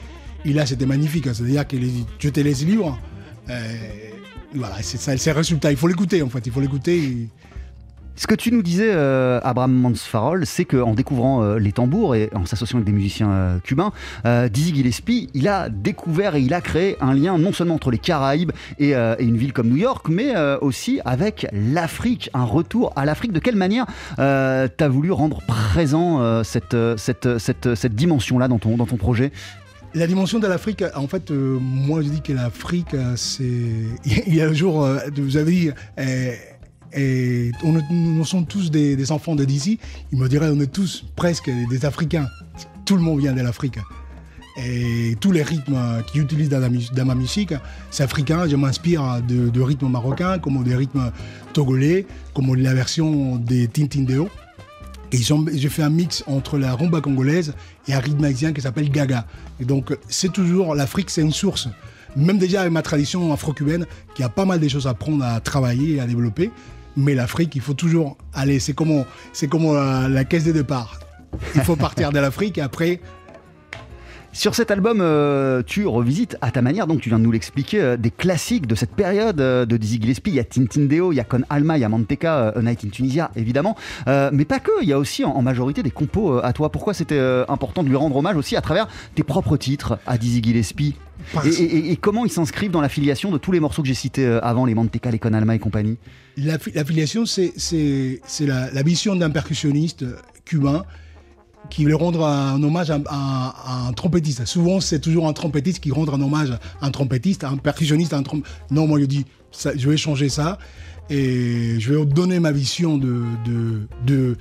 Et 0.47 0.53
là, 0.53 0.65
c'était 0.65 0.87
magnifique. 0.87 1.26
hein. 1.26 1.33
C'est-à-dire 1.35 1.65
dit 1.65 2.07
je 2.21 2.29
te 2.29 2.41
laisse 2.41 2.65
libre. 2.65 2.99
Euh, 3.50 3.62
voilà, 4.55 4.76
c'est 4.81 4.97
ça, 4.97 5.17
c'est 5.17 5.31
le 5.31 5.37
résultat. 5.37 5.73
Il 5.73 5.76
faut 5.76 5.88
l'écouter 5.88 6.23
en 6.23 6.29
fait, 6.29 6.47
il 6.47 6.53
faut 6.53 6.61
l'écouter. 6.61 7.29
Ce 8.15 8.29
que 8.29 8.35
tu 8.37 8.50
nous 8.53 8.62
disais, 8.62 8.91
euh, 8.93 9.41
Abraham 9.43 9.75
Mansfarol, 9.75 10.47
c'est 10.47 10.65
qu'en 10.65 10.95
découvrant 10.95 11.43
euh, 11.43 11.59
les 11.59 11.73
tambours 11.73 12.15
et 12.15 12.31
en 12.33 12.47
s'associant 12.47 12.79
avec 12.79 12.87
des 12.87 12.93
musiciens 12.93 13.61
cubains, 13.65 13.93
Dizzy 14.25 14.73
Gillespie, 14.75 15.29
il 15.35 15.49
a 15.49 15.69
découvert 15.69 16.37
et 16.37 16.41
il 16.41 16.55
a 16.55 16.61
créé 16.61 16.97
un 17.00 17.12
lien 17.12 17.37
non 17.38 17.53
seulement 17.53 17.75
entre 17.75 17.91
les 17.91 17.99
Caraïbes 17.99 18.53
et, 18.79 18.91
et 18.91 19.25
une 19.25 19.37
ville 19.37 19.53
comme 19.53 19.69
New 19.69 19.76
York, 19.76 20.07
mais 20.09 20.33
aussi 20.61 21.00
avec 21.05 21.47
l'Afrique, 21.53 22.31
un 22.35 22.45
retour 22.45 22.93
à 22.97 23.05
l'Afrique. 23.05 23.33
De 23.33 23.41
quelle 23.41 23.57
manière 23.57 23.85
euh, 24.19 24.69
tu 24.79 24.85
as 24.85 24.88
voulu 24.88 25.11
rendre 25.11 25.43
présent 25.73 26.43
cette, 26.45 26.76
cette, 26.97 27.38
cette, 27.38 27.75
cette 27.75 27.95
dimension-là 27.95 28.49
dans 28.49 28.59
ton, 28.59 28.76
dans 28.76 28.87
ton 28.87 28.97
projet? 28.97 29.33
La 29.97 30.07
dimension 30.07 30.38
de 30.38 30.47
l'Afrique, 30.47 30.85
en 30.95 31.09
fait, 31.09 31.31
euh, 31.31 31.57
moi 31.59 32.03
je 32.03 32.09
dis 32.09 32.21
que 32.21 32.35
l'Afrique, 32.35 32.93
euh, 32.93 33.17
c'est. 33.17 33.43
Il 34.26 34.35
y 34.35 34.43
a 34.43 34.47
un 34.47 34.53
jour, 34.53 34.85
euh, 34.85 34.99
vous 35.17 35.38
avez 35.38 35.50
dit, 35.50 35.71
euh, 35.99 37.50
on 37.65 37.81
nous 37.91 38.25
sommes 38.26 38.45
tous 38.45 38.71
des, 38.71 39.11
enfants 39.11 39.35
de 39.35 39.47
d'ici. 39.47 39.79
Il 40.12 40.19
me 40.19 40.29
dirait, 40.29 40.50
on 40.53 40.61
est 40.61 40.71
tous 40.71 41.07
presque 41.17 41.50
des 41.71 41.87
Africains. 41.87 42.26
Tout 42.85 42.97
le 42.97 43.00
monde 43.00 43.21
vient 43.21 43.33
de 43.33 43.41
l'Afrique. 43.41 43.79
Et 44.62 45.17
tous 45.19 45.33
les 45.33 45.43
rythmes 45.43 46.03
qu'ils 46.12 46.21
utilisent 46.21 46.50
dans, 46.50 47.07
ma 47.07 47.15
musique, 47.15 47.55
c'est 47.91 48.03
africain. 48.03 48.47
Je 48.47 48.57
m'inspire 48.57 49.23
de, 49.26 49.49
de 49.49 49.61
rythmes 49.62 49.88
marocains, 49.88 50.38
comme 50.38 50.62
des 50.62 50.76
rythmes 50.76 51.11
togolais, 51.55 52.05
comme 52.35 52.55
la 52.55 52.75
version 52.75 53.37
des 53.37 53.67
Tintindeo. 53.67 54.29
Et 55.12 55.19
j'ai 55.55 55.69
fait 55.69 55.83
un 55.83 55.91
mix 55.91 56.23
entre 56.26 56.59
la 56.59 56.75
rumba 56.75 57.00
congolaise 57.00 57.55
et 57.88 57.95
un 57.95 58.00
rythme 58.00 58.25
haïtien 58.25 58.52
qui 58.52 58.61
s'appelle 58.61 58.90
Gaga. 58.90 59.26
Et 59.61 59.64
donc, 59.64 59.97
c'est 60.09 60.33
toujours, 60.33 60.75
l'Afrique, 60.75 61.11
c'est 61.11 61.23
une 61.23 61.33
source. 61.33 61.69
Même 62.16 62.38
déjà 62.38 62.62
avec 62.62 62.73
ma 62.73 62.83
tradition 62.83 63.33
afro-cubaine, 63.33 63.87
qui 64.14 64.23
a 64.23 64.28
pas 64.28 64.45
mal 64.45 64.61
de 64.61 64.69
choses 64.69 64.87
à 64.87 64.95
prendre, 64.95 65.25
à 65.25 65.40
travailler 65.40 65.97
et 65.97 66.00
à 66.00 66.07
développer. 66.07 66.50
Mais 66.97 67.14
l'Afrique, 67.14 67.55
il 67.55 67.61
faut 67.61 67.75
toujours 67.75 68.16
aller. 68.33 68.59
C'est 68.59 68.73
comme, 68.73 69.05
comme 69.50 69.75
la, 69.75 70.09
la 70.09 70.25
caisse 70.25 70.45
de 70.45 70.52
départ. 70.52 70.99
Il 71.55 71.61
faut 71.61 71.76
partir 71.76 72.12
de 72.12 72.19
l'Afrique 72.19 72.57
et 72.57 72.62
après, 72.62 73.00
Sur 74.37 74.55
cet 74.55 74.71
album, 74.71 74.99
euh, 75.00 75.62
tu 75.64 75.87
revisites 75.87 76.37
à 76.43 76.50
ta 76.50 76.61
manière, 76.61 76.87
donc 76.87 77.00
tu 77.00 77.09
viens 77.09 77.19
de 77.19 77.25
nous 77.25 77.33
l'expliquer, 77.33 77.81
euh, 77.81 77.97
des 77.97 78.11
classiques 78.11 78.66
de 78.66 78.75
cette 78.75 78.90
période 78.90 79.40
euh, 79.40 79.64
de 79.64 79.78
Dizzy 79.78 79.99
Gillespie. 79.99 80.28
Il 80.28 80.37
y 80.37 80.40
a 80.40 80.45
Tintindeo, 80.45 81.11
il 81.11 81.16
y 81.16 81.21
a 81.21 81.25
Con 81.25 81.40
Alma, 81.49 81.78
il 81.78 81.81
y 81.81 81.85
a 81.85 81.88
Manteca, 81.88 82.49
A 82.49 82.61
Night 82.61 82.85
in 82.85 82.90
Tunisia, 82.90 83.31
évidemment. 83.35 83.76
Mais 84.07 84.45
pas 84.45 84.61
que, 84.61 84.71
il 84.83 84.88
y 84.88 84.93
a 84.93 84.99
aussi 84.99 85.25
en, 85.25 85.31
en 85.31 85.40
majorité 85.40 85.83
des 85.83 85.90
compos 85.90 86.38
à 86.45 86.52
toi. 86.52 86.71
Pourquoi 86.71 86.93
c'était 86.93 87.19
important 87.49 87.83
de 87.83 87.88
lui 87.88 87.97
rendre 87.97 88.14
hommage 88.16 88.37
aussi 88.37 88.57
à 88.57 88.61
travers 88.61 88.88
tes 89.14 89.23
propres 89.23 89.57
titres 89.57 89.99
à 90.07 90.19
Dizzy 90.19 90.43
Gillespie 90.43 90.97
et, 91.47 91.49
et- 91.49 91.93
et 91.93 91.97
comment 91.97 92.26
ils 92.26 92.31
s'inscrivent 92.31 92.71
dans 92.71 92.83
l'affiliation 92.83 93.31
de 93.31 93.38
tous 93.38 93.52
les 93.52 93.61
morceaux 93.61 93.81
que 93.81 93.88
j'ai 93.88 93.95
cités 93.95 94.26
avant, 94.43 94.66
les 94.66 94.75
Manteca, 94.75 95.11
les 95.11 95.19
Con 95.19 95.33
Alma 95.33 95.55
et 95.55 95.59
compagnie? 95.59 95.97
L'affi- 96.37 96.73
L'affiliation, 96.75 97.25
c'est 97.25 98.21
la, 98.40 98.71
la 98.71 98.83
vision 98.83 99.16
d'un 99.16 99.31
percussionniste 99.31 100.05
cubain 100.45 100.85
qui 101.70 101.85
veut 101.85 101.96
rendre 101.96 102.25
un 102.25 102.62
hommage 102.62 102.90
à, 102.90 102.99
un 103.88 103.92
trompettiste. 103.92 104.44
Souvent, 104.46 104.80
c'est 104.80 105.00
toujours 105.00 105.28
un 105.28 105.32
trompettiste 105.32 105.80
qui 105.80 105.90
rend 105.90 106.06
un 106.08 106.20
hommage 106.20 106.50
à 106.80 106.87
un 106.87 106.90
trompettiste, 106.90 107.44
à 107.44 107.49
un 107.50 107.56
percussionniste, 107.56 108.12
à 108.12 108.18
un 108.18 108.23
trompe... 108.23 108.46
Non, 108.70 108.87
moi, 108.87 109.00
je 109.00 109.06
dis, 109.06 109.25
ça- 109.52 109.76
je 109.76 109.88
vais 109.88 109.96
changer 109.96 110.28
ça 110.28 110.58
et 111.11 111.76
je 111.78 111.92
vais 111.94 112.04
donner 112.06 112.40
ma 112.40 112.52
vision 112.52 112.99
de, 112.99 113.23
de, 113.44 113.87
de, 114.06 114.37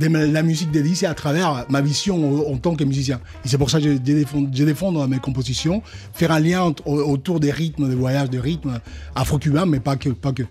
de 0.00 0.06
la 0.08 0.42
musique 0.42 0.70
d'Elysée 0.70 1.06
à 1.06 1.14
travers 1.14 1.64
ma 1.70 1.80
vision 1.80 2.50
en, 2.52 2.56
tant 2.58 2.74
que 2.74 2.84
musicien. 2.84 3.20
Et 3.44 3.48
c'est 3.48 3.58
pour 3.58 3.70
ça 3.70 3.78
que 3.80 3.84
je, 3.84 3.98
défends, 3.98 4.44
je 4.52 4.64
défends 4.64 4.92
dans 4.92 5.06
mes 5.08 5.18
compositions, 5.18 5.82
faire 6.12 6.32
un 6.32 6.40
lien 6.40 6.74
autour 6.84 7.40
des 7.40 7.50
rythmes, 7.50 7.88
des 7.88 7.94
voyages, 7.94 8.28
des 8.28 8.40
rythmes 8.40 8.80
afro-cubains, 9.14 9.66
mais 9.66 9.80
pas 9.80 9.96
que. 9.96 10.10
Pas 10.10 10.32
que. 10.32 10.42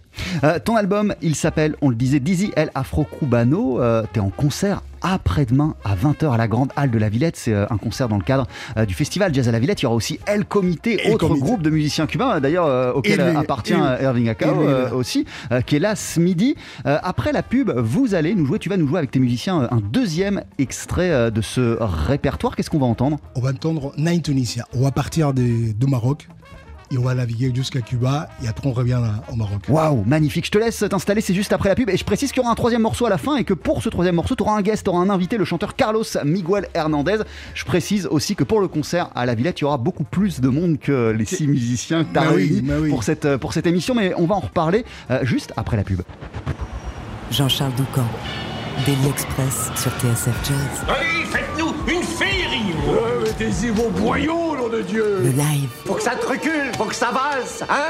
Euh, 0.44 0.60
ton 0.64 0.76
album, 0.76 1.14
il 1.22 1.36
s'appelle, 1.36 1.76
on 1.82 1.90
le 1.90 1.96
disait, 1.96 2.20
Dizzy 2.20 2.52
El 2.56 2.72
Afro 2.74 3.06
Cubano. 3.20 3.82
Euh, 3.82 4.04
T'es 4.12 4.20
en 4.20 4.30
concert 4.30 4.82
après-demain 5.04 5.76
à 5.84 5.96
20h 5.96 6.32
à 6.32 6.38
la 6.38 6.48
Grande 6.48 6.72
Halle 6.76 6.92
de 6.92 6.98
la 6.98 7.10
Villette. 7.10 7.36
C'est 7.36 7.54
euh, 7.54 7.66
un 7.70 7.78
concert 7.78 8.08
dans 8.10 8.18
le 8.18 8.24
cadre 8.24 8.48
euh, 8.78 8.86
du 8.86 8.94
festival 8.94 9.34
Jazz 9.34 9.48
à 9.48 9.52
la 9.52 9.60
Villette. 9.60 9.82
Il 9.82 9.84
y 9.84 9.86
aura 9.86 9.96
aussi 9.96 10.20
El 10.26 10.46
Comité, 10.46 11.00
El 11.06 11.14
autre 11.14 11.28
Comité. 11.28 11.46
groupe 11.46 11.62
de 11.62 11.70
musiciens 11.70 12.08
cubains, 12.08 12.40
d'ailleurs, 12.40 12.66
euh, 12.66 12.94
auquel 12.94 13.20
Et 13.20 13.24
lui, 13.24 13.36
euh, 13.36 13.40
appartient 13.40 13.74
et 13.74 14.04
Irving 14.04 14.30
Akao 14.30 14.62
euh, 14.62 14.92
aussi, 14.92 15.26
euh, 15.52 15.62
qui 15.62 15.76
est 15.76 15.80
là 15.80 15.96
ce 15.96 16.20
midi. 16.20 16.56
Euh, 16.86 16.98
après 17.04 17.32
la 17.32 17.44
pub, 17.44 17.70
vous 17.72 18.16
allez 18.16 18.34
nous 18.36 18.46
jouer, 18.46 18.60
tu 18.60 18.70
vas 18.70 18.78
nous 18.78 18.88
jouer 18.88 19.00
avec 19.00 19.12
tes 19.12 19.20
musiciens 19.20 19.68
un 19.70 19.82
deuxième 19.82 20.44
extrait 20.58 21.32
de 21.32 21.42
ce 21.42 21.78
répertoire. 21.82 22.56
Qu'est-ce 22.56 22.70
qu'on 22.70 22.80
va 22.80 22.86
entendre? 22.86 23.18
On 23.36 23.42
va 23.42 23.50
entendre 23.50 23.94
Nine 23.98 24.22
Tunisia. 24.22 24.66
On 24.74 24.82
va 24.82 24.92
partir 24.92 25.34
du 25.34 25.74
Maroc 25.88 26.28
et 26.94 26.98
on 26.98 27.02
va 27.04 27.14
naviguer 27.16 27.52
jusqu'à 27.54 27.82
Cuba 27.82 28.30
et 28.44 28.48
après 28.48 28.68
on 28.68 28.74
revient 28.74 29.00
au 29.32 29.36
Maroc. 29.36 29.64
Waouh, 29.68 30.04
magnifique. 30.06 30.46
Je 30.46 30.52
te 30.52 30.58
laisse 30.58 30.84
t'installer, 30.90 31.22
c'est 31.22 31.34
juste 31.34 31.52
après 31.54 31.70
la 31.70 31.76
pub. 31.76 31.90
Et 31.90 31.98
je 31.98 32.04
précise 32.06 32.32
qu'il 32.32 32.42
y 32.42 32.44
aura 32.44 32.52
un 32.52 32.56
troisième 32.56 32.82
morceau 32.82 33.06
à 33.06 33.10
la 33.10 33.18
fin 33.18 33.36
et 33.36 33.44
que 33.44 33.54
pour 33.54 33.82
ce 33.82 33.90
troisième 33.90 34.16
morceau, 34.16 34.36
tu 34.36 34.44
auras 34.44 34.56
un 34.58 34.62
guest, 34.62 34.84
tu 34.84 34.90
auras 34.90 35.00
un 35.00 35.10
invité, 35.10 35.38
le 35.38 35.46
chanteur 35.46 35.76
Carlos 35.76 36.04
Miguel 36.26 36.68
Hernandez. 36.74 37.18
Je 37.56 37.66
précise 37.66 38.08
aussi 38.08 38.36
que 38.36 38.44
pour 38.44 38.60
le 38.62 38.68
concert 38.68 39.10
à 39.16 39.26
la 39.26 39.36
Villette, 39.36 39.60
il 39.60 39.64
y 39.64 39.66
aura 39.66 39.78
beaucoup 39.78 40.04
plus 40.04 40.40
de 40.42 40.50
monde 40.50 40.78
que 40.80 41.12
les 41.12 41.26
six 41.26 41.48
musiciens 41.48 42.04
que 42.04 42.14
tu 42.14 42.20
as 42.20 42.22
Bah 42.24 42.28
oui, 42.36 42.44
réunis 42.48 42.62
bah 42.62 42.74
oui. 42.80 42.90
pour, 42.90 43.04
cette, 43.04 43.26
euh, 43.26 43.38
pour 43.38 43.54
cette 43.54 43.68
émission. 43.68 43.96
Mais 43.96 44.14
on 44.18 44.26
va 44.26 44.36
en 44.36 44.40
reparler 44.42 44.86
euh, 45.12 45.20
juste 45.24 45.54
après 45.58 45.78
la 45.78 45.84
pub. 45.84 46.02
Jean-Charles 47.32 47.74
Doucan, 47.76 48.06
Daily 48.86 49.08
Express 49.10 49.72
sur 49.76 49.92
TSF 49.94 50.48
Jazz. 50.48 50.86
Allez, 50.88 51.26
faites-nous 51.26 51.74
une 51.92 52.04
féerie 52.04 52.74
Mettez-y 53.40 53.70
vos 53.70 53.90
boyaux, 53.90 54.56
nom 54.56 54.68
de 54.70 54.82
Dieu. 54.82 55.18
Le 55.24 55.30
live, 55.32 55.70
Faut 55.86 55.96
que 55.96 56.04
ça 56.04 56.12
te 56.12 56.26
recule, 56.26 56.72
faut 56.78 56.86
que 56.86 56.94
ça 56.94 57.10
valse, 57.12 57.64
hein? 57.68 57.90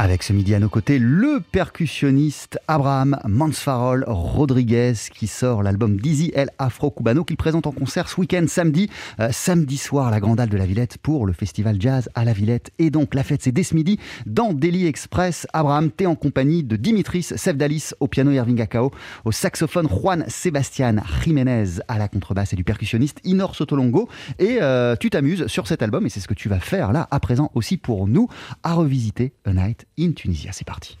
Avec 0.00 0.22
ce 0.22 0.32
midi 0.32 0.54
à 0.54 0.60
nos 0.60 0.68
côtés, 0.68 1.00
le 1.00 1.40
percussionniste 1.40 2.60
Abraham 2.68 3.18
Mansfarol 3.26 4.04
Rodriguez 4.06 4.92
qui 5.12 5.26
sort 5.26 5.64
l'album 5.64 5.98
Dizzy 5.98 6.30
El 6.36 6.50
Afro 6.60 6.92
Cubano 6.92 7.24
qu'il 7.24 7.36
présente 7.36 7.66
en 7.66 7.72
concert 7.72 8.08
ce 8.08 8.20
week-end 8.20 8.44
samedi, 8.46 8.88
euh, 9.18 9.30
samedi 9.32 9.76
soir 9.76 10.06
à 10.06 10.12
la 10.12 10.20
Grande 10.20 10.38
de 10.38 10.56
la 10.56 10.66
Villette 10.66 10.98
pour 10.98 11.26
le 11.26 11.32
festival 11.32 11.80
Jazz 11.80 12.08
à 12.14 12.24
la 12.24 12.32
Villette. 12.32 12.70
Et 12.78 12.90
donc 12.90 13.12
la 13.16 13.24
fête 13.24 13.42
c'est 13.42 13.50
dès 13.50 13.64
ce 13.64 13.74
midi 13.74 13.98
dans 14.24 14.52
Daily 14.52 14.86
Express. 14.86 15.48
Abraham, 15.52 15.90
t'es 15.90 16.06
en 16.06 16.14
compagnie 16.14 16.62
de 16.62 16.76
Dimitris 16.76 17.32
Sevdalis 17.34 17.90
au 17.98 18.06
piano 18.06 18.30
Irving 18.30 18.60
Akao, 18.60 18.92
au 19.24 19.32
saxophone 19.32 19.88
Juan 19.88 20.24
Sebastian 20.28 20.98
Jiménez 21.24 21.80
à 21.88 21.98
la 21.98 22.06
contrebasse 22.06 22.52
et 22.52 22.56
du 22.56 22.62
percussionniste 22.62 23.18
Inor 23.24 23.56
Sotolongo. 23.56 24.08
Et 24.38 24.58
euh, 24.62 24.94
tu 24.94 25.10
t'amuses 25.10 25.48
sur 25.48 25.66
cet 25.66 25.82
album 25.82 26.06
et 26.06 26.08
c'est 26.08 26.20
ce 26.20 26.28
que 26.28 26.34
tu 26.34 26.48
vas 26.48 26.60
faire 26.60 26.92
là 26.92 27.08
à 27.10 27.18
présent 27.18 27.50
aussi 27.56 27.78
pour 27.78 28.06
nous 28.06 28.28
à 28.62 28.74
revisiter 28.74 29.32
A 29.44 29.52
Night 29.52 29.87
in 29.96 30.12
Tunisia. 30.12 30.52
C'est 30.52 30.66
parti. 30.66 30.98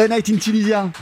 A 0.00 0.06
Night 0.06 0.28
in 0.28 0.36
Tunisia 0.36 0.92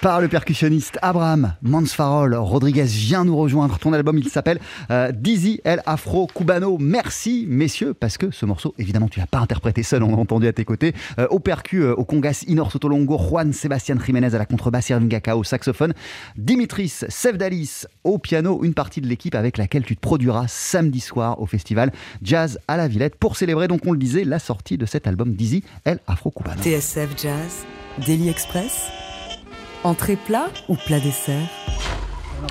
par 0.00 0.20
le 0.20 0.28
percussionniste 0.28 0.98
Abraham 1.02 1.54
Mansfarol. 1.62 2.34
Rodriguez 2.34 2.84
vient 2.84 3.24
nous 3.24 3.36
rejoindre. 3.36 3.78
Ton 3.78 3.92
album, 3.92 4.18
il 4.18 4.28
s'appelle 4.28 4.60
euh, 4.90 5.10
Dizzy 5.12 5.60
El 5.64 5.82
Afro 5.86 6.26
Cubano. 6.26 6.78
Merci, 6.78 7.46
messieurs, 7.48 7.94
parce 7.94 8.16
que 8.16 8.30
ce 8.30 8.46
morceau, 8.46 8.74
évidemment, 8.78 9.08
tu 9.08 9.18
l'as 9.18 9.26
pas 9.26 9.38
interprété 9.38 9.82
seul, 9.82 10.02
on 10.02 10.10
l'a 10.10 10.16
entendu 10.16 10.46
à 10.46 10.52
tes 10.52 10.64
côtés. 10.64 10.94
Euh, 11.18 11.26
au 11.30 11.40
percu, 11.40 11.82
euh, 11.82 11.94
au 11.94 12.04
congas, 12.04 12.44
Inor 12.46 12.70
Sotolongo, 12.70 13.18
Juan 13.18 13.52
Sebastian 13.52 13.96
Jiménez 14.04 14.34
à 14.34 14.38
la 14.38 14.46
contrebasse, 14.46 14.88
Irving 14.90 15.08
Gaka 15.08 15.36
au 15.36 15.44
saxophone, 15.44 15.94
Dimitris 16.36 17.04
Sevdalis 17.08 17.84
au 18.04 18.18
piano, 18.18 18.62
une 18.62 18.74
partie 18.74 19.00
de 19.00 19.08
l'équipe 19.08 19.34
avec 19.34 19.58
laquelle 19.58 19.84
tu 19.84 19.96
te 19.96 20.00
produiras 20.00 20.46
samedi 20.48 21.00
soir 21.00 21.40
au 21.40 21.46
festival 21.46 21.92
Jazz 22.22 22.58
à 22.68 22.76
la 22.76 22.86
Villette 22.88 23.16
pour 23.16 23.36
célébrer, 23.36 23.66
donc 23.66 23.80
on 23.84 23.92
le 23.92 23.98
disait, 23.98 24.24
la 24.24 24.38
sortie 24.38 24.78
de 24.78 24.86
cet 24.86 25.06
album 25.06 25.34
Dizzy 25.34 25.64
El 25.84 25.98
Afro 26.06 26.30
Cubano. 26.30 26.62
TSF 26.62 27.08
Jazz, 27.20 27.66
Daily 28.06 28.28
Express, 28.28 28.88
entrée 29.82 30.16
plat 30.16 30.48
ou 30.68 30.76
plat 30.76 31.00
dessert? 31.00 31.48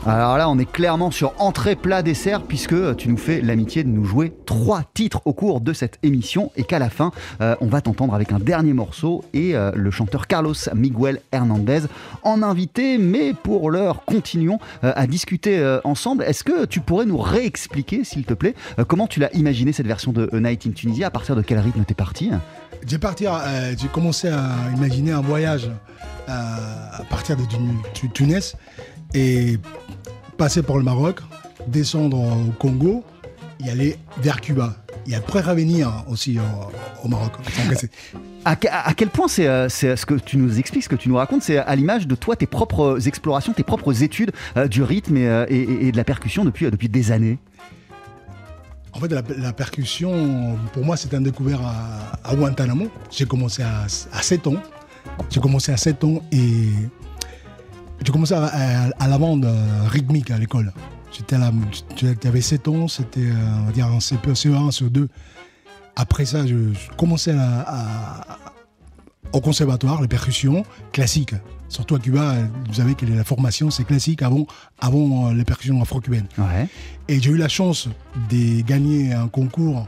Alors 0.06 0.38
là, 0.38 0.50
on 0.50 0.60
est 0.60 0.70
clairement 0.70 1.12
sur 1.12 1.34
entrée 1.40 1.78
plat 1.78 2.02
dessert 2.02 2.42
puisque 2.42 2.96
tu 2.98 3.08
nous 3.08 3.18
fais 3.18 3.40
l'amitié 3.42 3.86
de 3.86 3.90
nous 3.90 4.04
jouer 4.04 4.34
trois 4.46 4.84
titres 4.94 5.22
au 5.24 5.34
cours 5.34 5.62
de 5.62 5.72
cette 5.72 5.98
émission 6.04 6.52
et 6.58 6.64
qu'à 6.64 6.80
la 6.80 6.90
fin, 6.90 7.12
euh, 7.40 7.56
on 7.62 7.68
va 7.68 7.80
t'entendre 7.80 8.14
avec 8.14 8.34
un 8.34 8.40
dernier 8.40 8.74
morceau 8.74 9.24
et 9.34 9.56
euh, 9.56 9.72
le 9.74 9.90
chanteur 9.90 10.28
Carlos 10.28 10.54
Miguel 10.76 11.22
Hernandez 11.32 11.84
en 12.24 12.44
invité. 12.44 12.98
Mais 12.98 13.34
pour 13.34 13.72
l'heure, 13.72 14.04
continuons 14.06 14.60
euh, 14.84 14.92
à 14.96 15.08
discuter 15.08 15.58
euh, 15.60 15.80
ensemble. 15.86 16.24
Est-ce 16.24 16.44
que 16.44 16.66
tu 16.66 16.82
pourrais 16.82 17.06
nous 17.06 17.18
réexpliquer, 17.18 18.04
s'il 18.04 18.26
te 18.26 18.34
plaît, 18.34 18.56
euh, 18.80 18.84
comment 18.84 19.08
tu 19.08 19.22
l'as 19.22 19.34
imaginé 19.34 19.72
cette 19.72 19.88
version 19.88 20.12
de 20.12 20.30
Night 20.38 20.68
in 20.68 20.72
Tunisia? 20.72 21.08
À 21.08 21.12
partir 21.12 21.36
de 21.38 21.42
quel 21.42 21.60
rythme 21.60 21.84
t'es 21.86 21.94
parti? 21.94 22.32
J'ai 22.86 22.98
euh, 23.04 23.76
commencé 23.92 24.28
à 24.30 24.50
imaginer 24.76 25.12
un 25.12 25.22
voyage 25.22 25.68
euh, 25.68 26.32
à 26.32 27.04
partir 27.10 27.36
de 27.36 27.44
Tun- 27.44 27.82
Tu- 27.94 28.10
Tunis 28.10 28.56
et 29.14 29.58
passer 30.38 30.62
par 30.62 30.78
le 30.78 30.84
Maroc, 30.84 31.20
descendre 31.68 32.18
au 32.18 32.52
Congo 32.60 33.04
et 33.66 33.70
aller 33.70 33.98
vers 34.20 34.42
Cuba. 34.42 34.76
Et 35.08 35.16
après 35.16 35.40
revenir 35.42 36.04
aussi 36.10 36.38
au, 37.04 37.08
Maroc. 37.08 37.32
À, 38.46 38.56
que- 38.58 38.68
à 38.70 38.94
quel 38.94 39.10
point 39.10 39.28
euh, 39.40 39.68
c'est 39.70 39.96
ce 39.96 40.06
que 40.06 40.16
tu 40.16 40.38
nous 40.38 40.60
expliques, 40.60 40.84
ce 40.84 40.90
que 40.90 40.96
tu 40.96 41.08
nous 41.10 41.16
racontes, 41.16 41.44
c'est 41.44 41.58
à 41.58 41.76
l'image 41.76 42.08
de 42.08 42.16
toi, 42.16 42.36
tes 42.36 42.46
propres 42.46 43.08
explorations, 43.08 43.54
tes 43.54 43.64
propres 43.64 44.04
études 44.04 44.32
euh, 44.58 44.68
du 44.68 44.84
rythme 44.84 45.18
et, 45.18 45.46
et- 45.50 45.92
de 45.92 45.98
la 45.98 46.04
percussion 46.04 46.44
depuis, 46.46 46.70
depuis 46.70 46.90
des 46.90 47.12
années? 47.12 47.38
En 48.98 49.00
fait, 49.00 49.10
la, 49.10 49.54
percussion, 49.54 50.58
pour 50.74 50.84
moi, 50.84 50.98
c'est 50.98 51.14
un 51.14 51.22
découvert 51.22 51.62
à, 52.24 52.36
Guantanamo. 52.36 52.88
J'ai 53.12 53.26
commencé 53.26 53.62
à, 53.62 53.84
à 53.84 54.22
7 54.24 54.48
ans. 54.48 54.56
J'ai 55.30 55.40
commencé 55.40 55.72
à 55.72 55.78
7 55.78 56.04
ans 56.04 56.24
et 56.32 56.70
j'ai 58.04 58.12
commencé 58.12 58.34
à, 58.34 59.08
la 59.08 59.18
bande 59.20 59.46
euh, 59.46 59.88
rythmique 59.88 60.32
à 60.32 60.40
l'école. 60.40 60.74
J'étais 61.16 61.38
là, 61.38 61.52
j'avais 62.24 62.42
7 62.42 62.68
ans, 62.70 62.88
c'était, 62.88 63.22
euh, 63.22 63.60
on 63.62 63.66
va 63.68 63.72
dire, 63.72 63.86
en 63.86 64.00
CP, 64.00 64.32
CE1, 64.32 64.72
CE2. 64.72 65.08
Après 65.96 66.26
ça, 66.26 66.48
je, 66.48 66.56
commençais 66.98 67.36
à- 67.38 68.47
au 69.34 69.42
conservatoire, 69.42 70.02
les 70.02 70.08
percussions 70.08 70.64
classiques. 70.92 71.36
Surtout 71.70 71.96
à 71.96 72.00
Cuba, 72.00 72.36
vous 72.68 72.76
savez 72.76 72.96
que 72.96 73.06
la 73.06 73.24
formation, 73.26 73.70
c'est 73.70 73.84
classique 73.84 74.22
avant, 74.22 74.48
avant 74.80 75.28
euh, 75.30 75.34
les 75.34 75.44
percussions 75.44 75.82
afro-cubaines. 75.82 76.28
Ouais. 76.38 76.68
Et 77.10 77.20
j'ai 77.22 77.32
eu 77.32 77.38
la 77.38 77.50
chance 77.50 77.90
de 78.30 78.62
gagner 78.62 79.12
un 79.14 79.28
concours 79.28 79.86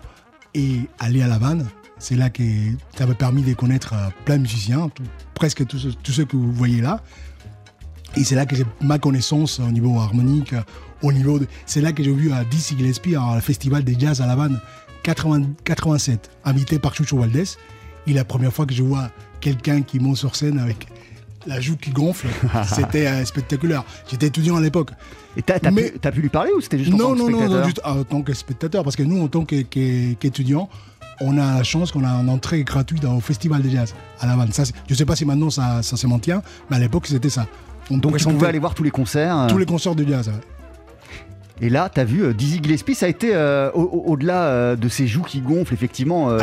et 0.54 0.82
aller 0.99 1.21
à 1.21 1.28
La 1.28 1.36
Havane. 1.36 1.65
C'est 1.97 2.15
là 2.15 2.30
que 2.30 2.43
ça 2.97 3.06
m'a 3.06 3.13
permis 3.15 3.43
de 3.43 3.54
connaître 3.54 3.93
euh, 3.93 4.10
plein 4.25 4.36
de 4.38 4.41
musiciens, 4.41 4.89
tout- 4.89 5.04
presque 5.36 5.65
tous 5.67 5.95
ceux, 6.12 6.25
que 6.25 6.36
vous 6.36 6.52
voyez 6.52 6.82
là. 6.82 7.02
Et 8.17 8.23
c'est 8.25 8.36
là 8.36 8.45
que 8.45 8.56
j'ai 8.58 8.65
ma 8.82 8.99
connaissance 8.99 9.60
au 9.60 9.71
niveau 9.71 9.97
harmonique, 9.99 10.52
euh, 10.54 10.62
au 11.02 11.13
niveau 11.13 11.39
de... 11.39 11.47
C'est 11.65 11.80
là 11.82 11.93
que 11.93 12.04
j'ai 12.04 12.12
vu 12.12 12.32
à 12.34 12.43
Dizzy 12.43 12.75
Gillespie, 12.78 13.15
à 13.15 13.39
festival 13.39 13.84
des 13.86 13.97
jazz 13.97 14.19
à 14.21 14.25
La 14.25 14.34
Havane, 14.34 14.60
80 15.04 15.43
87, 15.63 16.30
invité 16.43 16.78
par 16.78 16.93
Chucho 16.93 17.17
Valdés. 17.19 17.43
Et 18.08 18.12
la 18.13 18.25
première 18.25 18.52
fois 18.52 18.65
que 18.65 18.73
je 18.73 18.84
vois 18.84 19.12
quelqu'un 19.41 19.82
qui 19.82 19.99
monte 19.99 20.17
sur 20.17 20.36
scène 20.36 20.60
avec 20.60 20.88
la 21.47 21.60
joue 21.62 21.78
qui 21.78 21.91
gonfle, 21.91 22.28
c'était 22.75 23.08
euh, 23.08 23.23
spectaculaire. 23.25 23.84
J'étais 24.12 24.28
étudiant 24.28 24.58
à 24.58 24.62
l'époque. 24.62 24.91
Et 25.38 25.41
t'as 25.41 25.58
Mais- 25.71 25.91
pu, 25.91 25.99
t'as 25.99 26.12
pu 26.12 26.21
lui 26.21 26.30
parler 26.30 26.52
ou 26.56 26.60
c'était 26.62 26.80
juste 26.80 26.93
en 26.93 26.97
Non, 26.97 27.10
tant 27.10 27.13
que 27.13 27.19
non, 27.19 27.30
non, 27.30 27.38
spectateur 27.38 27.60
non, 27.60 27.65
juste 27.65 27.82
en 27.86 28.04
tant 28.04 28.21
que 28.21 28.34
spectateur, 28.34 28.84
parce 28.84 28.95
que 28.95 29.04
nous, 29.04 29.21
en 29.23 29.28
tant 29.28 29.45
qu'étudiants, 29.45 30.69
on 31.21 31.38
a 31.38 31.56
la 31.58 31.63
chance 31.63 31.91
qu'on 31.91 32.04
a 32.04 32.10
une 32.10 32.30
entrée 32.30 32.63
gratuite 32.63 33.04
au 33.06 33.19
Festival 33.19 33.62
de 33.62 33.69
Jazz 33.69 33.93
à 34.19 34.25
La 34.28 34.34
Havane. 34.34 34.52
Ça, 34.52 34.63
je 34.65 34.71
ne 34.93 34.97
sais 34.97 35.06
pas 35.06 35.15
si 35.15 35.25
maintenant 35.25 35.49
ça, 35.49 35.82
ça 35.84 35.97
se 35.97 36.08
maintient, 36.08 36.41
mais 36.69 36.78
à 36.78 36.80
l'époque, 36.80 37.08
c'était 37.08 37.30
ça. 37.30 37.45
On 37.91 37.95
Donc 37.95 38.04
tu 38.04 38.10
présentait 38.12 38.36
pouvais 38.36 38.47
aller 38.47 38.60
voir 38.60 38.73
tous 38.75 38.84
les 38.84 38.91
concerts. 38.91 39.38
euh, 39.38 39.47
tous 39.47 39.58
les 39.58 39.65
concerts 39.65 39.95
de 39.95 40.06
jazz. 40.08 40.28
ouais. 40.28 40.34
Et 41.62 41.69
là, 41.69 41.89
t'as 41.93 42.04
vu 42.06 42.24
euh, 42.24 42.34
Dizzy 42.34 42.60
Gillespie, 42.63 42.95
ça 42.95 43.06
a 43.06 43.10
été 43.10 43.32
euh, 43.36 43.69
au- 43.74 43.82
au- 43.82 44.12
au-delà 44.13 44.43
euh, 44.45 44.76
de 44.76 44.88
ses 44.88 45.08
joues 45.08 45.24
qui 45.24 45.41
gonflent, 45.41 45.74
effectivement, 45.74 46.30
euh, 46.30 46.38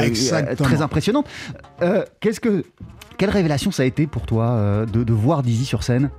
très 0.57 0.83
impressionnante. 0.83 1.27
Euh, 1.83 2.05
qu'est-ce 2.21 2.41
que, 2.41 2.65
quelle 3.17 3.31
révélation 3.31 3.71
ça 3.71 3.83
a 3.83 3.87
été 3.87 4.07
pour 4.07 4.27
toi 4.27 4.85
de, 4.93 5.05
de 5.05 5.13
voir 5.13 5.43
Dizzy 5.43 5.65
sur 5.65 5.83
scène? 5.83 6.11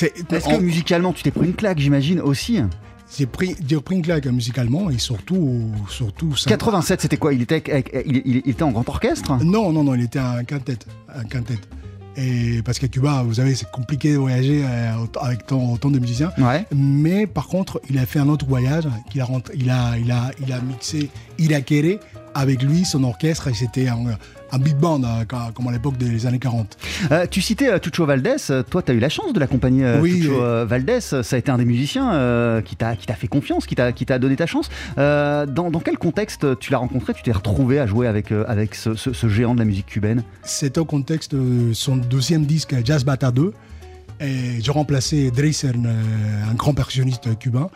Est-ce 0.00 0.48
que 0.48 0.60
musicalement, 0.60 1.12
tu 1.12 1.22
t'es 1.22 1.30
pris 1.30 1.46
une 1.46 1.54
claque, 1.54 1.78
j'imagine 1.78 2.20
aussi? 2.20 2.60
J'ai 3.18 3.26
pris, 3.26 3.56
une 3.90 4.02
claque 4.02 4.26
musicalement 4.26 4.88
et 4.88 4.98
surtout, 4.98 5.72
surtout 5.88 6.36
ça. 6.36 6.48
87, 6.48 7.00
c'était 7.00 7.16
quoi? 7.16 7.34
Il 7.34 7.42
était, 7.42 7.56
avec- 7.70 7.90
il, 8.06 8.18
il- 8.24 8.42
il 8.44 8.50
était 8.50 8.62
en 8.62 8.70
grand 8.70 8.88
orchestre? 8.88 9.36
Non, 9.44 9.72
non, 9.72 9.82
non, 9.82 9.94
il 9.94 10.02
était 10.04 10.20
un 10.20 10.44
quintet. 10.44 10.78
Un 11.12 11.24
quintet. 11.24 11.58
Et 12.20 12.62
parce 12.62 12.78
qu'à 12.78 12.88
Cuba, 12.88 13.22
vous 13.24 13.34
savez, 13.34 13.54
c'est 13.54 13.70
compliqué 13.70 14.12
de 14.12 14.18
voyager 14.18 14.62
euh, 14.64 14.92
avec 15.20 15.46
tant, 15.46 15.72
autant 15.72 15.90
de 15.90 15.98
musiciens. 15.98 16.32
Ouais. 16.38 16.66
Mais 16.74 17.26
par 17.26 17.46
contre, 17.46 17.80
il 17.88 17.98
a 17.98 18.06
fait 18.06 18.18
un 18.18 18.28
autre 18.28 18.46
voyage. 18.46 18.84
qu'il 19.10 19.22
a, 19.22 19.26
il, 19.54 19.70
a, 19.70 19.98
il, 19.98 20.10
a, 20.10 20.30
il 20.46 20.52
a 20.52 20.60
mixé 20.60 21.10
Irakere 21.38 21.98
avec 22.34 22.62
lui, 22.62 22.84
son 22.84 23.04
orchestre, 23.04 23.48
et 23.48 23.54
c'était 23.54 23.88
un, 23.88 24.04
un 24.52 24.58
big 24.58 24.76
band, 24.76 25.02
euh, 25.04 25.24
comme 25.54 25.68
à 25.68 25.72
l'époque 25.72 25.96
des 25.96 26.26
années 26.26 26.38
40. 26.38 26.76
Euh, 27.12 27.26
tu 27.30 27.40
citais 27.40 27.68
euh, 27.70 27.78
Tucho 27.78 28.06
Valdés, 28.06 28.36
toi 28.70 28.82
tu 28.82 28.92
as 28.92 28.94
eu 28.94 28.98
la 28.98 29.08
chance 29.08 29.32
de 29.32 29.40
l'accompagner 29.40 29.84
euh, 29.84 30.00
Oui, 30.00 30.20
Tucho 30.20 30.66
Valdés, 30.66 31.00
ça 31.00 31.18
a 31.30 31.36
été 31.36 31.50
un 31.50 31.58
des 31.58 31.64
musiciens 31.64 32.12
euh, 32.14 32.60
qui 32.60 32.76
t'a 32.76 32.94
fait 32.96 33.28
confiance, 33.28 33.66
qui 33.66 33.74
t'a 33.76 34.18
donné 34.18 34.36
ta 34.36 34.46
chance. 34.46 34.68
Euh, 34.98 35.46
dans, 35.46 35.70
dans 35.70 35.80
quel 35.80 35.98
contexte 35.98 36.58
tu 36.58 36.72
l'as 36.72 36.78
rencontré, 36.78 37.14
tu 37.14 37.22
t'es 37.22 37.32
retrouvé 37.32 37.78
à 37.78 37.86
jouer 37.86 38.06
avec, 38.06 38.32
avec 38.32 38.74
ce, 38.74 38.94
ce- 38.94 39.12
ce 39.12 39.28
géant 39.28 39.54
de 39.54 39.58
la 39.60 39.64
musique 39.64 39.86
cubaine? 39.86 40.22
C'était 40.42 40.80
au 40.80 40.84
contexte 40.84 41.34
de 41.34 41.72
son 41.72 41.96
deuxième 41.96 42.44
disque, 42.46 42.74
Jazz 42.84 43.04
Bata 43.04 43.30
2. 43.30 43.52
Et 44.22 44.60
je 44.62 44.70
remplaçais 44.70 45.30
Dreiser, 45.30 45.68
euh, 45.68 46.50
un 46.50 46.54
grand 46.54 46.74
percussionniste 46.74 47.38
cubain, 47.38 47.70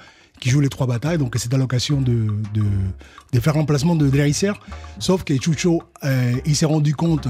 qui 0.44 0.50
joue 0.50 0.61
les 0.61 0.68
trois 0.68 0.87
batailles. 0.87 1.16
Donc 1.16 1.35
c'était 1.38 1.57
l'occasion 1.57 2.02
de, 2.02 2.26
de, 2.52 2.64
de 3.33 3.40
faire 3.40 3.54
remplacement 3.54 3.96
de 3.96 4.07
Dreiser. 4.11 4.52
Sauf 4.98 5.24
que 5.24 5.35
Chucho, 5.40 5.83
euh, 6.04 6.35
il 6.44 6.54
s'est 6.54 6.66
rendu 6.66 6.94
compte 6.94 7.28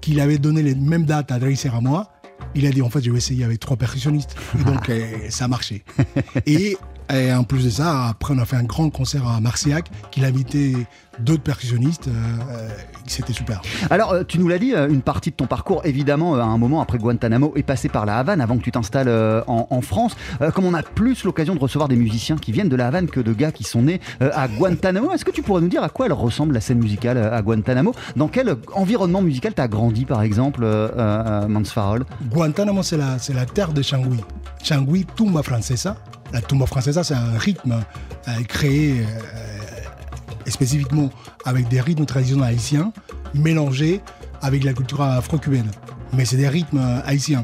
qu'il 0.00 0.20
avait 0.20 0.38
donné 0.38 0.62
les 0.62 0.76
mêmes 0.76 1.04
dates 1.04 1.32
à 1.32 1.40
Dreiser 1.40 1.68
à 1.68 1.80
moi. 1.80 2.12
Il 2.54 2.64
a 2.64 2.70
dit 2.70 2.80
en 2.80 2.90
fait 2.90 3.02
je 3.02 3.10
vais 3.10 3.18
essayer 3.18 3.42
avec 3.42 3.58
trois 3.58 3.76
percussionnistes. 3.76 4.36
Et 4.56 4.62
donc 4.62 4.88
euh, 4.88 5.02
ça 5.30 5.46
a 5.46 5.48
marché. 5.48 5.82
Et, 6.46 6.78
et 7.12 7.32
en 7.32 7.44
plus 7.44 7.64
de 7.64 7.70
ça, 7.70 8.06
après 8.08 8.34
on 8.34 8.38
a 8.38 8.44
fait 8.44 8.56
un 8.56 8.64
grand 8.64 8.90
concert 8.90 9.26
à 9.28 9.40
Marciac, 9.40 9.90
qu'il 10.10 10.24
a 10.24 10.28
invité 10.28 10.74
d'autres 11.18 11.42
percussionnistes. 11.42 12.08
euh, 12.08 12.10
euh, 12.50 12.68
C'était 13.06 13.32
super. 13.32 13.62
Alors, 13.88 14.12
euh, 14.12 14.22
tu 14.24 14.38
nous 14.38 14.48
l'as 14.48 14.58
dit, 14.58 14.74
une 14.74 15.00
partie 15.00 15.30
de 15.30 15.36
ton 15.36 15.46
parcours, 15.46 15.80
évidemment, 15.84 16.34
à 16.34 16.42
un 16.42 16.58
moment 16.58 16.80
après 16.82 16.98
Guantanamo, 16.98 17.52
est 17.56 17.62
passé 17.62 17.88
par 17.88 18.04
la 18.04 18.18
Havane 18.18 18.40
avant 18.40 18.58
que 18.58 18.62
tu 18.62 18.70
t'installes 18.72 19.08
en, 19.46 19.66
en 19.70 19.80
France. 19.80 20.14
Comme 20.54 20.66
on 20.66 20.74
a 20.74 20.82
plus 20.82 21.24
l'occasion 21.24 21.54
de 21.54 21.60
recevoir 21.60 21.88
des 21.88 21.96
musiciens 21.96 22.36
qui 22.36 22.52
viennent 22.52 22.68
de 22.68 22.76
la 22.76 22.88
Havane 22.88 23.06
que 23.06 23.20
de 23.20 23.32
gars 23.32 23.52
qui 23.52 23.64
sont 23.64 23.82
nés 23.82 24.00
à 24.20 24.48
Guantanamo, 24.48 25.12
est-ce 25.12 25.24
que 25.24 25.30
tu 25.30 25.42
pourrais 25.42 25.62
nous 25.62 25.68
dire 25.68 25.82
à 25.82 25.88
quoi 25.88 26.06
elle 26.06 26.12
ressemble 26.12 26.52
la 26.54 26.60
scène 26.60 26.78
musicale 26.78 27.16
à 27.18 27.40
Guantanamo? 27.40 27.94
Dans 28.16 28.28
quel 28.28 28.56
environnement 28.74 29.22
musical 29.22 29.54
t'as 29.54 29.68
grandi, 29.68 30.04
par 30.04 30.22
exemple, 30.22 30.60
euh, 30.64 31.48
Mans 31.48 31.64
Farol? 31.64 32.04
Guantanamo, 32.30 32.82
c'est 32.82 32.96
la, 32.98 33.16
la 33.34 33.46
terre 33.46 33.72
de 33.72 33.80
Changui. 33.82 34.20
Changui, 34.62 35.06
tumba 35.16 35.42
francesa. 35.42 35.96
La 36.32 36.40
tumba 36.40 36.66
francesa, 36.66 37.04
c'est 37.04 37.14
un 37.14 37.38
rythme 37.38 37.82
euh, 38.28 38.42
créé 38.48 39.00
euh, 39.00 40.50
spécifiquement 40.50 41.10
avec 41.44 41.68
des 41.68 41.80
rythmes 41.80 42.06
traditionnels 42.06 42.48
haïtiens 42.50 42.92
mélangés 43.34 44.00
avec 44.42 44.64
la 44.64 44.72
culture 44.72 45.02
afro-cubaine. 45.02 45.70
Mais 46.12 46.24
c'est 46.24 46.36
des 46.36 46.48
rythmes 46.48 46.78
euh, 46.78 47.00
haïtiens. 47.04 47.42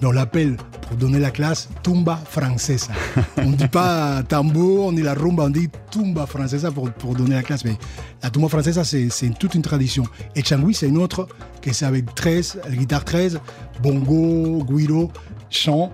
Mais 0.00 0.08
on 0.08 0.12
l'appelle, 0.12 0.56
pour 0.82 0.96
donner 0.96 1.18
la 1.18 1.30
classe, 1.30 1.68
tumba 1.82 2.20
francesa. 2.28 2.92
on 3.38 3.50
ne 3.50 3.56
dit 3.56 3.68
pas 3.68 4.22
tambour 4.22 4.92
ni 4.92 5.02
la 5.02 5.14
rumba, 5.14 5.44
on 5.44 5.50
dit 5.50 5.68
tumba 5.90 6.26
francesa 6.26 6.70
pour, 6.70 7.14
donner 7.14 7.36
la 7.36 7.42
classe. 7.42 7.64
Mais 7.64 7.76
la 8.22 8.30
tumba 8.30 8.48
francesa, 8.48 8.84
c'est 8.84 9.10
toute 9.38 9.54
une 9.54 9.62
tradition. 9.62 10.04
Et 10.34 10.44
Changui, 10.44 10.74
c'est 10.74 10.88
une 10.88 10.98
autre, 10.98 11.28
que 11.62 11.72
c'est 11.72 11.86
avec 11.86 12.14
13, 12.14 12.60
la 12.68 12.76
guitare 12.76 13.04
13, 13.04 13.40
bongo, 13.82 14.64
guiro, 14.64 15.10
chant. 15.50 15.92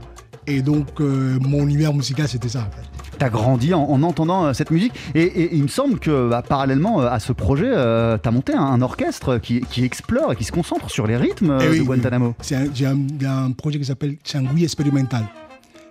Et 0.51 0.63
donc, 0.63 1.01
euh, 1.01 1.39
mon 1.41 1.63
univers 1.65 1.93
musical, 1.95 2.27
c'était 2.29 2.49
ça. 2.49 2.61
en 2.61 2.71
fait. 2.77 2.87
T'as 3.19 3.29
grandi 3.29 3.75
en, 3.75 3.83
en 3.83 4.03
entendant 4.03 4.47
euh, 4.47 4.53
cette 4.55 4.71
musique. 4.71 4.93
Et, 5.15 5.23
et 5.23 5.55
il 5.55 5.63
me 5.63 5.69
semble 5.69 5.99
que 5.99 6.29
bah, 6.31 6.43
parallèlement 6.43 7.03
euh, 7.03 7.09
à 7.11 7.19
ce 7.21 7.33
projet, 7.33 7.69
euh, 7.69 8.17
t'as 8.17 8.31
monté 8.31 8.55
un, 8.55 8.63
un 8.63 8.81
orchestre 8.83 9.39
qui, 9.39 9.61
qui 9.61 9.85
explore 9.85 10.33
et 10.33 10.37
qui 10.37 10.45
se 10.45 10.53
concentre 10.53 10.91
sur 10.91 11.07
les 11.07 11.17
rythmes 11.17 11.59
Eh 11.61 11.69
oui, 11.69 11.79
de. 11.81 11.85
Guantanamo. 11.85 12.35
C'est 12.41 12.57
un- 12.57 12.67
J'ai 12.75 12.87
un, 12.87 12.95
il 12.97 13.23
y 13.23 13.27
a 13.27 13.37
un 13.37 13.51
projet 13.53 13.79
qui 13.79 13.85
s'appelle 13.85 14.17
Changui 14.25 14.65
Expérimental, 14.65 15.25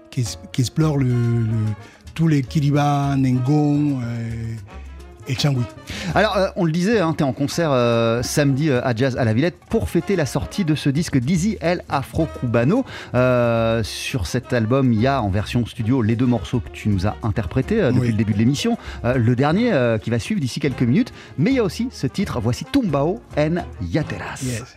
qui, 0.10 0.26
explore 0.58 0.98
le, 0.98 1.06
le- 1.08 1.46
tous 2.16 2.28
les 2.28 2.42
Kiriba, 2.42 3.16
Nengong 3.16 4.02
euh, 4.02 4.56
et. 5.30 5.38
Alors, 6.16 6.38
euh, 6.38 6.48
on 6.56 6.66
le 6.66 6.72
disait, 6.72 7.00
hein, 7.00 7.14
t'es 7.16 7.24
en 7.24 7.34
concert 7.34 7.70
euh, 7.72 8.22
samedi 8.24 8.70
euh, 8.70 8.82
à 8.84 8.96
Jazz 8.96 9.16
à 9.18 9.24
la 9.24 9.34
Villette 9.34 9.58
pour 9.70 9.90
fêter 9.90 10.16
la 10.16 10.26
sortie 10.26 10.66
de 10.66 10.76
ce 10.76 10.90
disque 10.90 11.18
Dizzy 11.18 11.58
El 11.62 11.84
Afro 11.88 12.28
Cubano. 12.40 12.84
Sur 13.84 14.28
cet 14.28 14.54
album, 14.54 14.92
il 14.92 15.02
y 15.02 15.08
a 15.08 15.22
en 15.22 15.30
version 15.30 15.66
studio 15.66 16.02
les 16.02 16.16
deux 16.16 16.26
morceaux 16.26 16.60
que 16.60 16.70
tu 16.70 16.90
nous 16.90 17.08
as 17.08 17.16
interprétés 17.24 17.78
depuis 17.78 18.00
Oui. 18.00 18.08
le 18.08 18.14
début 18.14 18.34
de 18.34 18.40
l'émission. 18.40 18.78
Le 19.04 19.36
dernier 19.36 19.72
qui 20.02 20.10
va 20.10 20.20
suivre 20.20 20.42
d'ici 20.42 20.60
quelques 20.60 20.82
minutes. 20.82 21.14
Mais 21.38 21.52
il 21.52 21.56
y 21.58 21.60
a 21.60 21.64
aussi 21.64 21.90
ce 21.92 22.08
titre, 22.08 22.40
voici 22.42 22.66
Tumbao 22.66 23.22
en 23.38 23.56
Yateras. 23.82 24.42
Yes. 24.44 24.76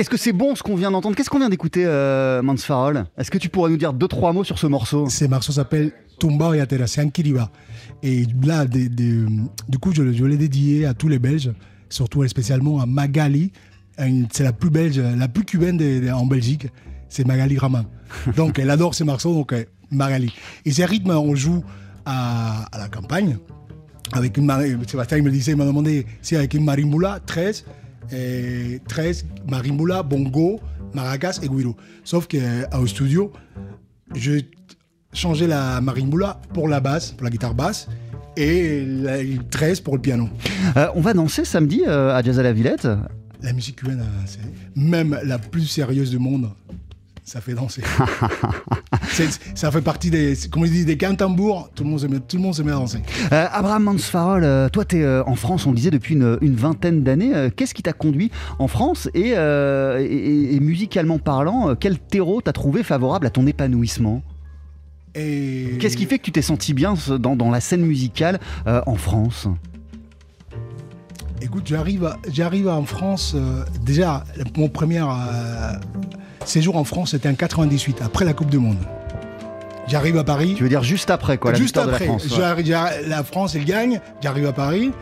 Qu'est-ce 0.00 0.08
que 0.08 0.16
c'est 0.16 0.32
bon 0.32 0.54
ce 0.54 0.62
qu'on 0.62 0.76
vient 0.76 0.90
d'entendre? 0.90 1.14
Qu'est-ce 1.14 1.28
qu'on 1.28 1.38
vient 1.40 1.50
d'écouter, 1.50 1.84
euh, 1.84 2.40
Mans 2.40 2.56
Farol? 2.56 3.04
Est-ce 3.18 3.30
que 3.30 3.36
tu 3.36 3.50
pourrais 3.50 3.70
nous 3.70 3.76
dire 3.76 3.92
deux, 3.92 4.08
trois 4.08 4.32
mots 4.32 4.44
sur 4.44 4.58
ce 4.58 4.66
morceau? 4.66 5.06
Ce 5.10 5.26
morceau 5.26 5.52
s'appelle 5.52 5.92
Tumba 6.18 6.56
et 6.56 6.60
Atera, 6.60 6.86
c'est 6.86 7.02
un 7.02 7.10
Kiriba. 7.10 7.50
Et 8.02 8.24
là, 8.42 8.64
des- 8.64 8.88
des- 8.88 9.26
du 9.68 9.76
coup, 9.78 9.92
je, 9.94 10.02
l'ai 10.02 10.36
dédié 10.38 10.86
à 10.86 10.94
tous 10.94 11.08
les 11.08 11.18
Belges, 11.18 11.50
surtout 11.90 12.24
et 12.24 12.28
spécialement 12.28 12.80
à 12.80 12.86
Magali. 12.86 13.52
Une- 13.98 14.26
C'est 14.32 14.42
la 14.44 14.54
plus 14.54 14.70
belge, 14.70 14.98
la 14.98 15.28
plus 15.28 15.44
cubaine 15.44 15.76
de- 15.76 16.00
de- 16.00 16.10
en 16.10 16.24
Belgique. 16.24 16.68
C'est 17.10 17.26
Magali 17.26 17.58
Raman. 17.58 17.84
Donc, 18.36 18.58
elle 18.58 18.70
adore 18.70 18.94
ces 18.94 19.04
morceaux, 19.04 19.34
donc 19.34 19.52
euh, 19.52 19.64
Magali. 19.90 20.32
Et 20.64 20.72
ces 20.72 20.86
rythmes, 20.86 21.10
on 21.10 21.34
joue 21.34 21.62
à, 22.06 22.64
à 22.74 22.78
la 22.78 22.88
campagne. 22.88 23.36
Avec 24.12 24.38
une 24.38 24.50
Sébastien 24.88 25.20
me 25.20 25.30
disait, 25.30 25.52
il 25.52 25.58
m'a 25.58 25.66
demandé 25.66 26.06
si 26.22 26.36
avec 26.36 26.54
une 26.54 26.64
marimbula, 26.64 27.20
13, 27.26 27.66
et 28.12 28.80
13 28.88 29.26
marimbula, 29.48 30.02
bongo, 30.02 30.60
maracas 30.94 31.40
et 31.42 31.48
guiro. 31.48 31.76
Sauf 32.04 32.26
qu'au 32.26 32.86
studio, 32.86 33.32
je 34.14 34.40
changeais 35.12 35.46
la 35.46 35.80
marimbula 35.80 36.40
pour 36.54 36.68
la 36.68 36.80
basse, 36.80 37.12
pour 37.12 37.24
la 37.24 37.30
guitare 37.30 37.54
basse, 37.54 37.88
et 38.36 38.84
la 38.84 39.18
13 39.50 39.80
pour 39.80 39.96
le 39.96 40.02
piano. 40.02 40.28
Euh, 40.76 40.88
On 40.94 41.00
va 41.00 41.14
danser 41.14 41.44
samedi 41.44 41.82
euh, 41.86 42.14
à 42.14 42.22
Jazz 42.22 42.38
à 42.38 42.42
la 42.42 42.52
Villette. 42.52 42.88
La 43.42 43.52
musique 43.52 43.76
cubaine, 43.76 44.00
euh, 44.00 44.22
c'est 44.26 44.40
même 44.76 45.18
la 45.24 45.38
plus 45.38 45.66
sérieuse 45.66 46.10
du 46.10 46.18
monde, 46.18 46.50
ça 47.30 47.40
fait 47.40 47.54
danser. 47.54 47.82
Ça 49.54 49.70
fait 49.70 49.82
partie 49.82 50.10
des, 50.10 50.34
comme 50.50 50.62
on 50.62 50.66
dit, 50.66 50.84
des 50.84 50.96
cantambours, 50.96 51.70
tout 51.74 51.84
le 51.84 51.90
monde 51.90 52.00
se 52.00 52.06
met, 52.06 52.18
tout 52.20 52.36
le 52.36 52.42
monde 52.42 52.54
se 52.54 52.62
met 52.62 52.72
à 52.72 52.74
danser. 52.74 52.98
Euh, 53.32 53.46
Abraham 53.52 53.84
Mansfarol, 53.84 54.42
euh, 54.44 54.68
toi 54.68 54.84
tu 54.84 54.96
es 55.02 55.18
en 55.20 55.34
France, 55.36 55.66
on 55.66 55.72
disait, 55.72 55.90
depuis 55.90 56.14
une, 56.14 56.38
une 56.40 56.54
vingtaine 56.56 57.02
d'années. 57.04 57.34
Euh, 57.34 57.50
Qu'est-ce 57.54 57.74
qui 57.74 57.82
t'a 57.82 57.92
conduit 57.92 58.30
en 58.58 58.66
France 58.66 59.08
et, 59.14 59.34
euh, 59.36 59.98
et- 60.00 60.54
et 60.56 60.60
musicalement 60.60 61.18
parlant, 61.18 61.70
euh, 61.70 61.74
quel 61.78 61.98
terreau 61.98 62.40
t'as 62.40 62.52
trouvé 62.52 62.82
favorable 62.82 63.26
à 63.26 63.30
ton 63.30 63.46
épanouissement? 63.46 64.22
Et 65.14 65.76
Qu'est-ce 65.80 65.96
qui 65.96 66.06
fait 66.06 66.18
que 66.18 66.24
tu 66.24 66.32
t'es 66.32 66.42
senti 66.42 66.72
bien 66.74 66.94
dans, 67.20 67.36
dans 67.36 67.50
la 67.50 67.60
scène 67.60 67.82
musicale 67.84 68.40
euh, 68.66 68.80
en 68.86 68.94
France? 68.96 69.46
Écoute, 71.42 71.66
j'arrive, 71.66 72.68
en 72.68 72.84
France. 72.84 73.34
euh, 73.36 73.64
déjà, 73.84 74.24
mon 74.56 74.68
premier 74.68 75.00
euh, 75.00 75.72
séjour 76.44 76.76
en 76.76 76.84
France, 76.84 77.12
c'était 77.12 77.28
en 77.28 77.34
98, 77.34 78.00
après 78.02 78.24
la 78.24 78.32
Coupe 78.32 78.50
du 78.50 78.58
Monde. 78.58 78.78
J'arrive 79.86 80.16
à 80.18 80.24
Paris. 80.24 80.54
Tu 80.56 80.62
veux 80.62 80.68
dire 80.68 80.82
juste 80.84 81.10
après, 81.10 81.36
quoi, 81.38 81.52
la 81.52 81.58
Juste 81.58 81.76
après, 81.76 81.86
de 81.86 82.04
la 82.04 82.06
France 82.06 82.24
ouais. 82.38 83.08
la 83.08 83.24
France, 83.24 83.54
elle 83.56 83.64
gagne. 83.64 84.00
J'arrive 84.22 84.46
à 84.46 84.52
Paris. 84.52 84.92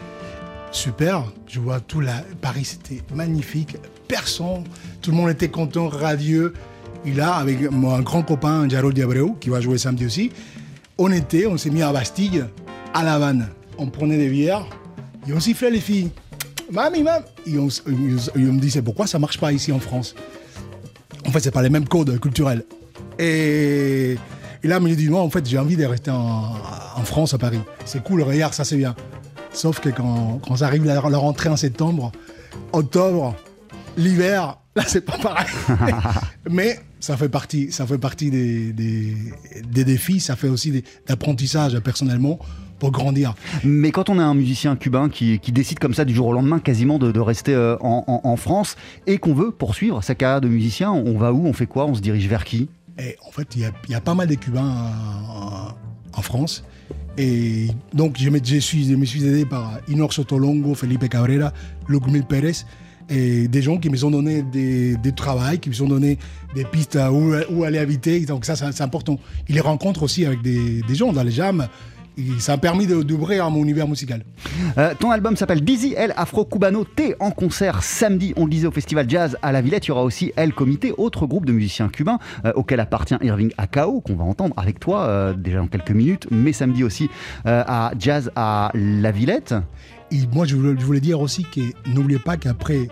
Super. 0.70 1.24
Je 1.46 1.60
vois 1.60 1.80
tout 1.80 2.00
la 2.00 2.22
Paris, 2.40 2.64
c'était 2.64 3.02
magnifique. 3.14 3.76
Personne, 4.06 4.64
tout 5.02 5.10
le 5.10 5.16
monde 5.16 5.30
était 5.30 5.48
content, 5.48 5.88
radieux. 5.88 6.54
Et 7.04 7.12
là, 7.12 7.34
avec 7.34 7.70
mon 7.70 7.98
grand 8.00 8.22
copain 8.22 8.68
Jarol 8.68 8.92
Diabreu, 8.94 9.30
qui 9.40 9.50
va 9.50 9.60
jouer 9.60 9.78
samedi 9.78 10.06
aussi, 10.06 10.32
on 10.96 11.12
était, 11.12 11.46
on 11.46 11.56
s'est 11.56 11.70
mis 11.70 11.82
à 11.82 11.92
Bastille, 11.92 12.44
à 12.94 13.04
La 13.04 13.14
Havane. 13.14 13.48
On 13.78 13.86
prenait 13.88 14.16
des 14.16 14.28
bières 14.28 14.66
et 15.28 15.32
on 15.32 15.40
sifflait 15.40 15.70
les 15.70 15.80
filles. 15.80 16.10
Mamie, 16.72 17.02
mam. 17.02 17.22
Et 17.46 17.58
on, 17.58 17.68
s- 17.68 17.82
et 17.86 17.92
on 18.40 18.52
me 18.52 18.58
disait 18.60 18.82
pourquoi 18.82 19.06
ça 19.06 19.18
marche 19.18 19.38
pas 19.38 19.52
ici 19.52 19.70
en 19.70 19.78
France? 19.78 20.14
En 21.26 21.30
fait, 21.32 21.40
c'est 21.40 21.50
pas 21.50 21.62
les 21.62 21.70
mêmes 21.70 21.86
codes 21.88 22.18
culturels. 22.20 22.64
Et, 23.18 24.16
et 24.62 24.68
là, 24.68 24.78
il 24.80 24.82
me 24.88 24.94
dit 24.94 25.08
non, 25.08 25.20
en 25.20 25.30
fait, 25.30 25.44
j'ai 25.46 25.58
envie 25.58 25.76
de 25.76 25.84
rester 25.84 26.10
en, 26.10 26.52
en 26.96 27.02
France, 27.04 27.34
à 27.34 27.38
Paris. 27.38 27.60
C'est 27.84 28.02
cool, 28.02 28.22
regarde, 28.22 28.54
ça 28.54 28.64
c'est 28.64 28.76
bien. 28.76 28.94
Sauf 29.52 29.80
que 29.80 29.88
quand, 29.88 30.40
quand 30.46 30.56
ça 30.56 30.66
arrive 30.66 30.84
la, 30.84 30.94
la 30.94 31.18
rentrée 31.18 31.48
en 31.48 31.56
septembre, 31.56 32.12
octobre, 32.72 33.34
l'hiver, 33.96 34.58
Là, 34.76 34.84
c'est 34.86 35.00
pas 35.00 35.18
pareil. 35.18 35.46
Mais 36.50 36.78
ça 37.00 37.16
fait 37.16 37.28
partie, 37.28 37.72
ça 37.72 37.84
fait 37.84 37.98
partie 37.98 38.30
des, 38.30 38.72
des, 38.72 39.16
des 39.68 39.82
défis, 39.84 40.20
ça 40.20 40.36
fait 40.36 40.48
aussi 40.48 40.70
des- 40.70 40.84
d'apprentissage 41.08 41.76
personnellement 41.80 42.38
pour 42.78 42.90
grandir. 42.92 43.34
Mais 43.64 43.90
quand 43.90 44.08
on 44.08 44.18
est 44.18 44.22
un 44.22 44.34
musicien 44.34 44.76
cubain 44.76 45.08
qui, 45.08 45.38
qui 45.40 45.52
décide 45.52 45.78
comme 45.78 45.94
ça 45.94 46.04
du 46.04 46.14
jour 46.14 46.26
au 46.28 46.32
lendemain 46.32 46.58
quasiment 46.60 46.98
de, 46.98 47.10
de 47.12 47.20
rester 47.20 47.54
euh, 47.54 47.76
en, 47.80 48.04
en- 48.06 48.20
en 48.28 48.36
France 48.36 48.76
et 49.06 49.18
qu'on 49.18 49.34
veut 49.34 49.50
poursuivre 49.50 50.02
sa 50.02 50.14
carrière 50.14 50.40
de 50.40 50.48
musicien, 50.48 50.90
on 50.92 51.18
va 51.18 51.32
où 51.32 51.46
On 51.46 51.52
fait 51.52 51.66
quoi 51.66 51.86
On 51.86 51.94
se 51.94 52.00
dirige 52.00 52.26
vers 52.28 52.44
qui? 52.44 52.68
Et 53.00 53.16
en 53.26 53.30
fait, 53.30 53.48
il 53.56 53.62
y 53.62 53.64
a, 53.64 53.70
y 53.88 53.94
a 53.94 54.00
pas 54.00 54.14
mal 54.14 54.26
de 54.28 54.34
Cubains 54.34 54.74
en, 55.30 55.68
en 56.12 56.22
France. 56.22 56.64
Et 57.16 57.68
donc, 57.92 58.16
je 58.18 58.28
me, 58.30 58.38
je 58.42 58.56
suis, 58.58 58.88
je 58.88 58.94
me 58.94 59.04
suis 59.04 59.24
aidé 59.26 59.44
par 59.44 59.78
Inor 59.88 60.12
Sotolongo, 60.12 60.74
Felipe 60.74 61.08
Cabrera, 61.08 61.52
Lucmil 61.88 62.24
Pérez, 62.24 62.52
et 63.08 63.48
des 63.48 63.62
gens 63.62 63.78
qui 63.78 63.88
me 63.90 64.04
ont 64.04 64.10
donné 64.10 64.42
des, 64.42 64.96
des 64.96 65.12
travails, 65.12 65.58
qui 65.58 65.70
me 65.70 65.82
ont 65.82 65.88
donné 65.88 66.18
des 66.54 66.64
pistes 66.64 66.98
où, 67.10 67.32
où 67.50 67.64
aller 67.64 67.78
habiter. 67.78 68.20
Donc, 68.20 68.44
ça, 68.44 68.54
c'est 68.54 68.70
c'est 68.72 68.82
important. 68.84 69.18
Il 69.48 69.54
les 69.56 69.60
rencontre 69.60 70.02
aussi 70.04 70.26
avec 70.26 70.42
des, 70.42 70.82
des 70.82 70.94
gens 70.94 71.12
dans 71.12 71.22
les 71.24 71.30
jams. 71.32 71.66
Ça 72.38 72.54
a 72.54 72.58
permis 72.58 72.86
de- 72.86 73.02
d'ouvrir 73.02 73.48
mon 73.50 73.62
univers 73.62 73.86
musical. 73.88 74.24
Euh, 74.76 74.92
ton 74.98 75.10
album 75.10 75.36
s'appelle 75.36 75.62
Dizzy 75.62 75.94
El 75.96 76.12
Afro 76.16 76.44
Cubano. 76.44 76.84
T'es 76.84 77.14
en 77.20 77.30
concert 77.30 77.82
samedi, 77.82 78.32
on 78.36 78.44
le 78.44 78.50
disait 78.50 78.66
au 78.66 78.72
festival 78.72 79.08
Jazz 79.08 79.36
à 79.42 79.52
la 79.52 79.60
Villette. 79.60 79.86
Il 79.86 79.88
y 79.88 79.92
aura 79.92 80.02
aussi 80.04 80.32
El 80.36 80.52
Comité, 80.52 80.92
autre 80.96 81.26
groupe 81.26 81.46
de 81.46 81.52
musiciens 81.52 81.88
cubains 81.88 82.18
euh, 82.44 82.52
auquel 82.56 82.80
appartient 82.80 83.14
Irving 83.22 83.52
Akao, 83.58 84.00
qu'on 84.00 84.16
va 84.16 84.24
entendre 84.24 84.54
avec 84.56 84.80
toi 84.80 85.02
euh, 85.06 85.32
déjà 85.34 85.58
dans 85.58 85.66
quelques 85.68 85.90
minutes, 85.92 86.26
mais 86.30 86.52
samedi 86.52 86.82
aussi 86.84 87.08
à 87.44 87.92
Jazz 87.98 88.30
à 88.36 88.70
la 88.74 89.10
Villette. 89.10 89.54
Et 90.10 90.16
moi, 90.32 90.46
je 90.46 90.56
voulais, 90.56 90.74
je 90.78 90.84
voulais 90.84 91.00
dire 91.00 91.20
aussi 91.20 91.44
que 91.44 91.60
n'oubliez 91.88 92.18
pas 92.18 92.36
qu'après 92.36 92.88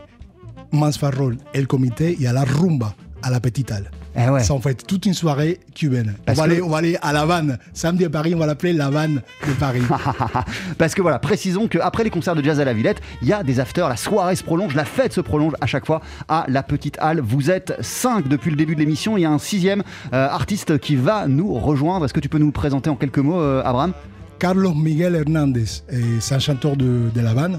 Mans 0.73 0.93
Farrol 0.93 1.37
et 1.55 1.61
le 1.61 1.67
comité, 1.67 2.15
il 2.19 2.23
y 2.23 2.27
a 2.27 2.33
la 2.33 2.45
rumba 2.45 2.95
à 3.23 3.31
la 3.31 3.41
Petite 3.41 3.73
Halle. 3.73 3.91
Eh 4.18 4.31
ouais. 4.31 4.42
C'est 4.42 4.52
en 4.52 4.61
fait 4.61 4.87
toute 4.87 5.05
une 5.07 5.12
soirée 5.14 5.61
cubaine. 5.74 6.14
On 6.26 6.33
va, 6.33 6.35
que- 6.46 6.50
aller, 6.50 6.62
on 6.62 6.68
va 6.68 6.79
aller 6.79 6.96
à 7.02 7.12
La 7.12 7.20
Havane. 7.22 7.59
Samedi 7.74 8.05
à 8.07 8.11
Paris, 8.11 8.35
on 8.35 8.38
va 8.38 8.46
l'appeler 8.46 8.72
La 8.72 8.87
Havane 8.87 9.20
de 9.46 9.52
Paris. 9.61 9.83
Parce 10.79 10.94
que 10.94 11.02
voilà, 11.02 11.18
précisons 11.18 11.68
qu'après 11.68 12.05
les 12.05 12.11
concerts 12.11 12.35
de 12.35 12.42
jazz 12.42 12.59
à 12.61 12.64
la 12.64 12.72
Villette, 12.72 13.00
il 13.22 13.29
y 13.29 13.33
a 13.33 13.42
des 13.42 13.61
afters, 13.61 13.88
la 13.88 13.96
soirée 13.96 14.37
se 14.37 14.42
prolonge, 14.42 14.74
la 14.74 14.85
fête 14.85 15.12
se 15.12 15.20
prolonge 15.20 15.52
à 15.61 15.66
chaque 15.66 15.85
fois 15.87 16.00
à 16.29 16.46
la 16.48 16.62
petite 16.62 16.96
halle. 17.00 17.20
Vous 17.20 17.50
êtes 17.50 17.74
cinq 17.81 18.26
depuis 18.29 18.50
le 18.50 18.57
début 18.57 18.74
de 18.74 18.81
l'émission, 18.81 19.16
il 19.18 19.20
y 19.22 19.24
a 19.26 19.31
un 19.31 19.38
sixième 19.38 19.83
euh, 20.12 20.29
artiste 20.29 20.79
qui 20.79 20.96
va 20.96 21.26
nous 21.26 21.52
rejoindre. 21.55 22.05
Est-ce 22.07 22.14
que 22.14 22.20
tu 22.20 22.29
peux 22.29 22.38
nous 22.38 22.46
le 22.46 22.52
présenter 22.52 22.88
en 22.90 22.96
quelques 22.96 23.18
mots, 23.18 23.40
euh, 23.40 23.62
Abraham? 23.64 23.92
Carlos 24.38 24.74
Miguel 24.74 25.14
Hernandez, 25.14 25.64
c'est 26.20 26.35
un 26.35 26.38
chanteur 26.38 26.76
de, 26.76 27.11
de 27.14 27.20
La 27.20 27.31
Havane. 27.31 27.59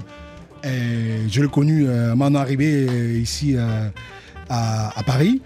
Et 0.64 1.28
je 1.28 1.40
l'ai 1.42 1.48
connu 1.48 1.86
euh, 1.88 2.12
à 2.12 2.14
mon 2.16 2.34
arrivée 2.34 2.86
ici 3.20 3.56
à, 4.48 4.88
à 4.96 5.02
Paris. 5.04 5.40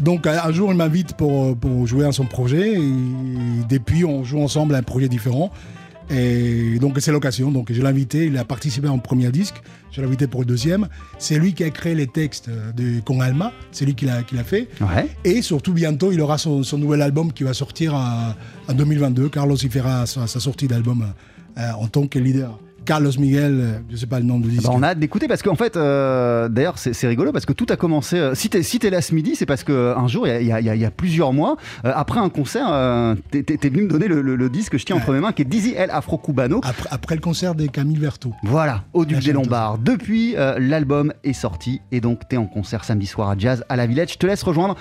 Donc 0.00 0.26
un 0.26 0.52
jour, 0.52 0.70
il 0.70 0.76
m'invite 0.76 1.14
pour, 1.14 1.56
pour 1.56 1.86
jouer 1.86 2.06
à 2.06 2.12
son 2.12 2.24
projet. 2.24 2.74
Et 2.74 2.92
depuis, 3.68 4.04
on 4.04 4.24
joue 4.24 4.40
ensemble 4.40 4.74
à 4.74 4.78
un 4.78 4.82
projet 4.82 5.08
différent. 5.08 5.50
Et 6.10 6.78
donc 6.78 6.96
c'est 7.00 7.12
l'occasion. 7.12 7.50
Donc 7.50 7.72
je 7.72 7.80
l'ai 7.80 7.88
invité. 7.88 8.26
Il 8.26 8.36
a 8.38 8.44
participé 8.44 8.88
à 8.88 8.96
premier 8.98 9.30
disque. 9.30 9.56
Je 9.90 10.00
l'ai 10.00 10.06
invité 10.06 10.26
pour 10.26 10.40
le 10.40 10.46
deuxième. 10.46 10.88
C'est 11.18 11.38
lui 11.38 11.54
qui 11.54 11.64
a 11.64 11.70
créé 11.70 11.94
les 11.94 12.06
textes 12.06 12.48
de 12.48 13.00
Con 13.00 13.20
Alma. 13.20 13.52
C'est 13.72 13.84
lui 13.84 13.94
qui 13.94 14.04
l'a 14.04 14.22
qui 14.22 14.34
l'a 14.34 14.44
fait. 14.44 14.68
Ouais. 14.80 15.08
Et 15.24 15.42
surtout, 15.42 15.72
bientôt, 15.72 16.12
il 16.12 16.20
aura 16.20 16.38
son, 16.38 16.62
son 16.62 16.78
nouvel 16.78 17.02
album 17.02 17.32
qui 17.32 17.44
va 17.44 17.54
sortir 17.54 17.94
en, 17.94 18.34
en 18.68 18.74
2022. 18.74 19.28
Carlos 19.28 19.56
y 19.56 19.68
fera 19.68 20.06
sa, 20.06 20.26
sa 20.26 20.40
sortie 20.40 20.68
d'album 20.68 21.06
euh, 21.58 21.72
en 21.72 21.88
tant 21.88 22.06
que 22.06 22.18
leader. 22.18 22.58
Carlos 22.86 23.10
Miguel, 23.18 23.58
euh, 23.60 23.78
je 23.90 23.96
sais 23.96 24.06
pas 24.06 24.18
le 24.20 24.24
nom 24.24 24.38
du 24.38 24.48
disque. 24.48 24.62
Bah, 24.62 24.70
on 24.72 24.82
a 24.82 24.88
hâte 24.88 24.98
d'écouter 24.98 25.28
parce 25.28 25.42
qu'en 25.42 25.56
fait, 25.56 25.76
euh, 25.76 26.48
d'ailleurs, 26.48 26.78
c'est 26.78 27.06
rigolo 27.06 27.32
parce 27.32 27.44
que 27.44 27.52
tout 27.52 27.66
a 27.68 27.76
commencé. 27.76 28.16
euh, 28.16 28.34
si 28.34 28.48
t'es 28.48 28.62
si 28.62 28.78
t'es 28.78 28.88
là 28.90 29.02
ce 29.02 29.14
midi, 29.14 29.34
c'est 29.36 29.44
parce 29.46 29.64
qu'un 29.64 30.06
jour, 30.08 30.26
il 30.28 30.46
y 30.46 30.52
a- 30.52 30.60
y, 30.60 30.64
y 30.78 30.82
y 30.84 30.90
plusieurs 30.90 31.32
mois, 31.32 31.56
euh, 31.84 31.92
après 31.94 32.20
un 32.20 32.28
concert, 32.28 32.68
t'es 33.30 33.42
t'es 33.42 33.68
venu 33.68 33.82
me 33.82 33.88
donner 33.88 34.08
le, 34.08 34.22
le- 34.22 34.36
le 34.36 34.48
disque 34.48 34.72
que 34.72 34.78
je 34.78 34.84
tiens 34.86 34.96
entre 34.96 35.12
mes 35.12 35.20
mains 35.20 35.32
qui 35.32 35.42
est 35.42 35.46
Dizzy 35.46 35.74
El 35.76 35.90
Afro 35.90 36.16
Cubano. 36.18 36.60
Après, 36.64 36.88
après 36.92 37.14
le 37.16 37.20
concert 37.20 37.54
de 37.54 37.66
Camille 37.66 37.98
Verto. 37.98 38.32
Voilà, 38.44 38.84
au 38.92 39.04
Duc 39.04 39.18
des. 39.24 39.32
Lombards. 39.32 39.78
Depuis, 39.78 40.34
l'album 40.58 41.12
est 41.24 41.32
sorti 41.32 41.80
et 41.92 42.00
donc 42.00 42.20
t'es 42.28 42.36
en 42.36 42.46
concert 42.46 42.84
samedi 42.84 43.06
soir 43.06 43.30
à 43.30 43.36
Jazz 43.36 43.64
à 43.68 43.76
la 43.76 43.86
Villette. 43.86 44.12
Je 44.12 44.18
te 44.18 44.26
laisse 44.26 44.42
rejoindre 44.42 44.76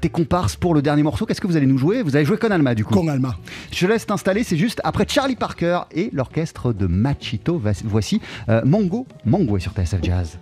tes 0.00 0.08
comparses 0.08 0.56
pour 0.56 0.74
le 0.74 0.82
dernier 0.82 1.02
morceau. 1.04 1.24
Qu'est-ce 1.26 1.40
que 1.40 1.46
vous 1.46 1.56
allez 1.56 1.66
nous 1.66 1.78
jouer? 1.78 2.02
Vous 2.02 2.16
allez 2.16 2.24
jouer 2.24 2.36
Con 2.38 2.50
Alma 2.50 2.74
du 2.74 2.84
coup. 2.84 2.94
Con 2.94 3.06
Alma. 3.08 3.36
Je 3.70 3.86
te 3.86 3.90
laisse 3.90 4.06
t'installer, 4.06 4.42
c'est 4.42 4.56
juste 4.56 4.80
après 4.82 5.04
Charlie 5.08 5.36
Parker 5.36 5.80
et 5.92 6.10
l'orchestre 6.12 6.72
de 6.72 6.86
Machito. 6.86 7.43
Voici 7.84 8.20
euh, 8.48 8.62
Mongo. 8.64 9.06
Mongo 9.24 9.56
est 9.56 9.60
sur 9.60 9.72
TSF 9.72 10.02
Jazz. 10.02 10.38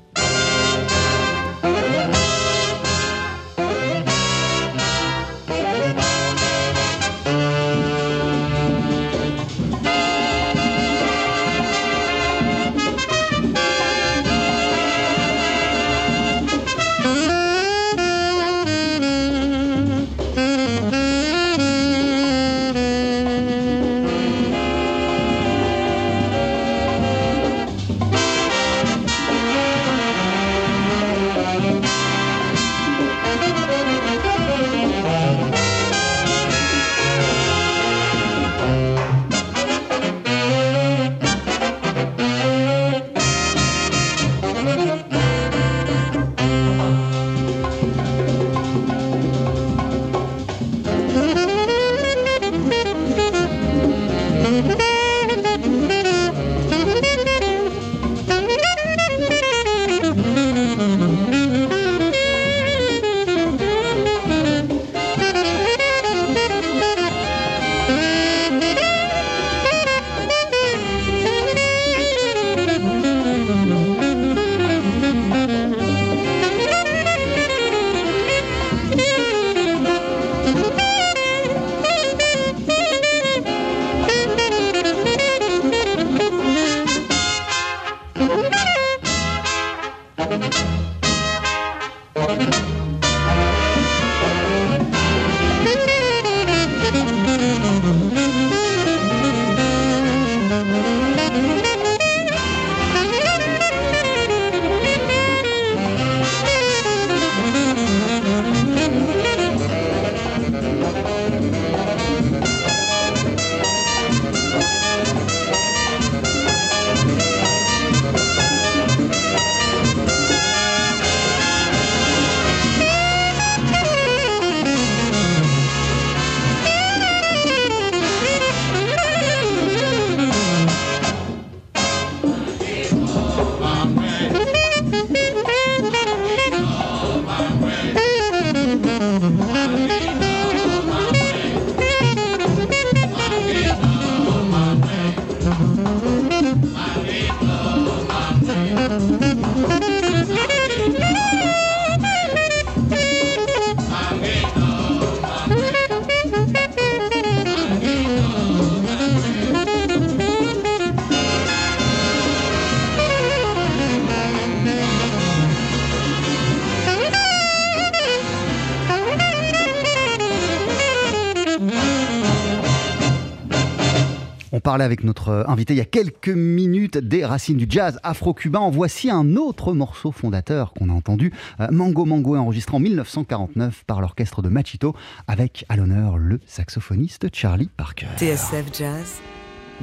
Parlait 174.73 174.85
avec 174.87 175.05
notre 175.05 175.45
invité 175.49 175.75
il 175.75 175.77
y 175.77 175.83
a 175.83 175.85
quelques 175.85 176.31
minutes 176.31 176.97
des 176.97 177.27
racines 177.27 177.59
du 177.59 177.67
jazz 177.69 178.01
afro-cubain. 178.03 178.71
Voici 178.71 179.11
un 179.11 179.37
autre 179.37 179.75
morceau 179.75 180.13
fondateur 180.13 180.73
qu'on 180.73 180.89
a 180.89 180.95
entendu. 180.95 181.31
Euh, 181.61 181.67
Mango 181.71 182.07
Mango 182.07 182.37
enregistré 182.37 182.75
en 182.75 182.81
1949 182.81 183.85
par 183.87 184.01
l'orchestre 184.01 184.41
de 184.41 184.49
Machito 184.49 184.97
avec 185.29 185.67
à 185.69 185.77
l'honneur 185.77 186.17
le 186.17 186.41
saxophoniste 186.47 187.27
Charlie 187.35 187.69
Parker. 187.77 188.07
TSF 188.17 188.65
Jazz, 188.73 189.21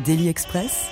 Daily 0.04 0.28
Express, 0.28 0.88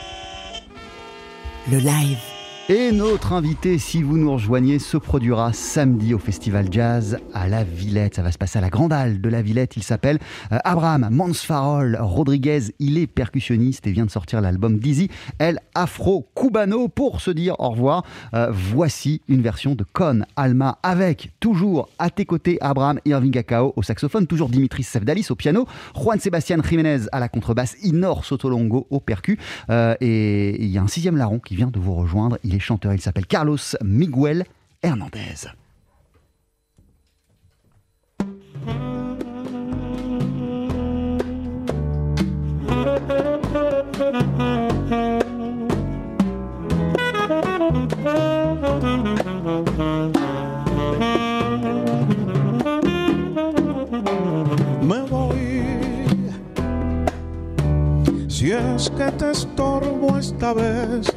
le 1.72 1.80
live. 1.80 2.37
Et 2.70 2.92
notre 2.92 3.32
invité, 3.32 3.78
si 3.78 4.04
vous 4.04 4.18
nous 4.18 4.34
rejoignez, 4.34 4.78
se 4.78 4.98
produira 4.98 5.54
samedi 5.54 6.14
au 6.14 6.20
Festival 6.20 6.68
Jazz 6.70 7.18
à 7.34 7.48
La 7.48 7.64
Villette. 7.64 8.16
Ça 8.16 8.24
va 8.24 8.34
se 8.34 8.38
passer 8.38 8.58
à 8.58 8.62
la 8.62 8.70
Grande 8.70 8.90
de 8.90 9.30
La 9.30 9.42
Villette. 9.42 9.78
Il 9.78 9.84
s'appelle 9.84 10.20
euh, 10.52 10.58
Abraham 10.66 11.08
Mansfarol 11.10 11.98
Rodriguez. 11.98 12.74
Il 12.80 12.98
est 12.98 13.08
percussionniste 13.08 13.88
et 13.88 13.92
vient 13.92 14.06
de 14.06 14.12
sortir 14.12 14.42
l'album 14.42 14.80
Dizzy 14.80 15.10
El 15.40 15.62
Afro 15.76 16.28
Cubano. 16.36 16.90
Pour 16.90 17.22
se 17.22 17.32
dire 17.32 17.56
au 17.60 17.70
revoir, 17.70 18.04
euh, 18.34 18.50
voici 18.52 19.22
une 19.30 19.42
version 19.42 19.74
de 19.74 19.86
Con 19.94 20.24
Alma 20.36 20.78
avec 20.84 21.32
toujours 21.40 21.88
à 22.00 22.10
tes 22.10 22.26
côtés 22.26 22.58
Abraham 22.60 23.00
Irving 23.06 23.32
Cacao 23.32 23.72
au 23.78 23.82
saxophone, 23.82 24.28
toujours 24.28 24.50
Dimitris 24.50 24.84
Sevdalis 24.84 25.28
au 25.30 25.36
piano, 25.36 25.68
Juan 25.96 26.20
Sebastián 26.20 26.62
Jiménez 26.68 27.04
à 27.14 27.22
la 27.22 27.30
contrebasse, 27.30 27.78
Inor 27.82 28.26
Sotolongo 28.26 28.88
au 28.90 29.00
percu. 29.00 29.40
Euh, 29.70 29.96
et 30.02 30.62
il 30.62 30.70
y 30.70 30.78
a 30.78 30.82
un 30.82 30.90
sixième 30.90 31.16
larron 31.16 31.40
qui 31.40 31.56
vient 31.56 31.72
de 31.72 31.80
vous 31.80 31.94
rejoindre. 31.94 32.38
Est 32.58 32.60
chanteur, 32.60 32.94
il 32.94 33.02
s'appelle 33.02 33.28
Carlos 33.28 33.58
Miguel 33.84 34.46
Hernandez. 34.82 35.48
Me 54.82 55.06
voy 55.08 55.64
si 58.28 58.52
es 58.52 58.90
que 58.90 59.12
te 59.12 59.32
estorbo 59.32 60.18
esta 60.18 60.54
vez 60.54 61.17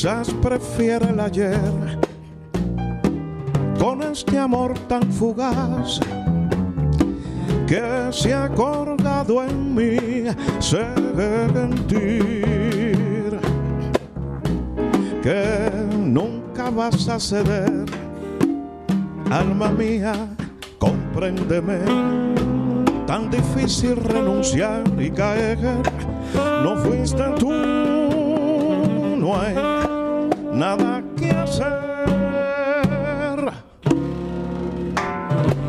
Quizás 0.00 0.30
prefiera 0.40 1.10
el 1.10 1.18
ayer 1.18 1.98
con 3.80 4.00
este 4.00 4.38
amor 4.38 4.78
tan 4.86 5.02
fugaz 5.12 5.98
que 7.66 7.82
se 8.12 8.32
ha 8.32 8.48
colgado 8.48 9.42
en 9.42 9.74
mí 9.74 10.22
sentir 10.60 11.98
que 15.20 15.68
nunca 15.96 16.70
vas 16.70 17.08
a 17.08 17.18
ceder, 17.18 17.84
alma 19.32 19.72
mía, 19.72 20.28
compréndeme 20.78 21.80
tan 23.04 23.28
difícil 23.28 23.96
renunciar 23.96 24.84
y 24.96 25.10
caer. 25.10 25.58
No 26.62 26.76
fuiste 26.76 27.24
tú, 27.40 27.50
no 29.18 29.40
hay 29.40 29.77
nada 30.58 31.02
que 31.16 31.30
hacer. 31.30 31.68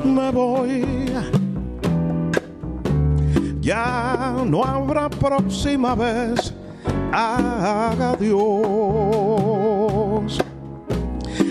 Me 0.03 0.31
voy, 0.31 1.13
ya 3.61 4.35
no 4.45 4.63
habrá 4.63 5.09
próxima 5.09 5.93
vez. 5.95 6.53
Adiós 7.11 7.49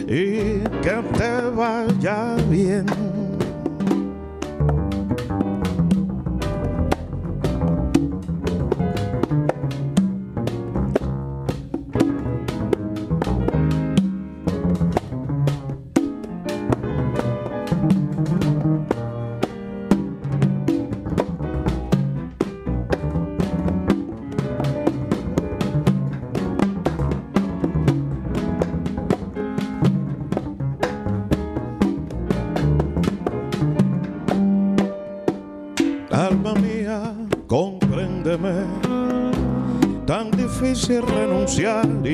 y 0.08 0.60
que 0.82 1.02
te 1.16 1.40
vaya 1.54 2.36
bien. 2.48 3.07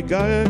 got 0.06 0.43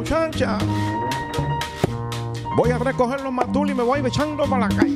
muchacha, 0.00 0.56
voy 2.56 2.70
a 2.70 2.78
recoger 2.78 3.20
los 3.20 3.32
matules 3.34 3.74
y 3.74 3.76
me 3.76 3.84
voy 3.84 4.00
echando 4.00 4.44
para 4.44 4.66
la 4.66 4.74
calle. 4.74 4.94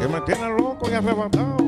Que 0.00 0.08
me 0.08 0.20
tiene 0.22 0.48
loco 0.58 0.90
y 0.90 0.94
arrebatado. 0.94 1.63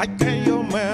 Ay 0.00 0.08
que 0.16 0.44
yo 0.44 0.62
me 0.62 0.87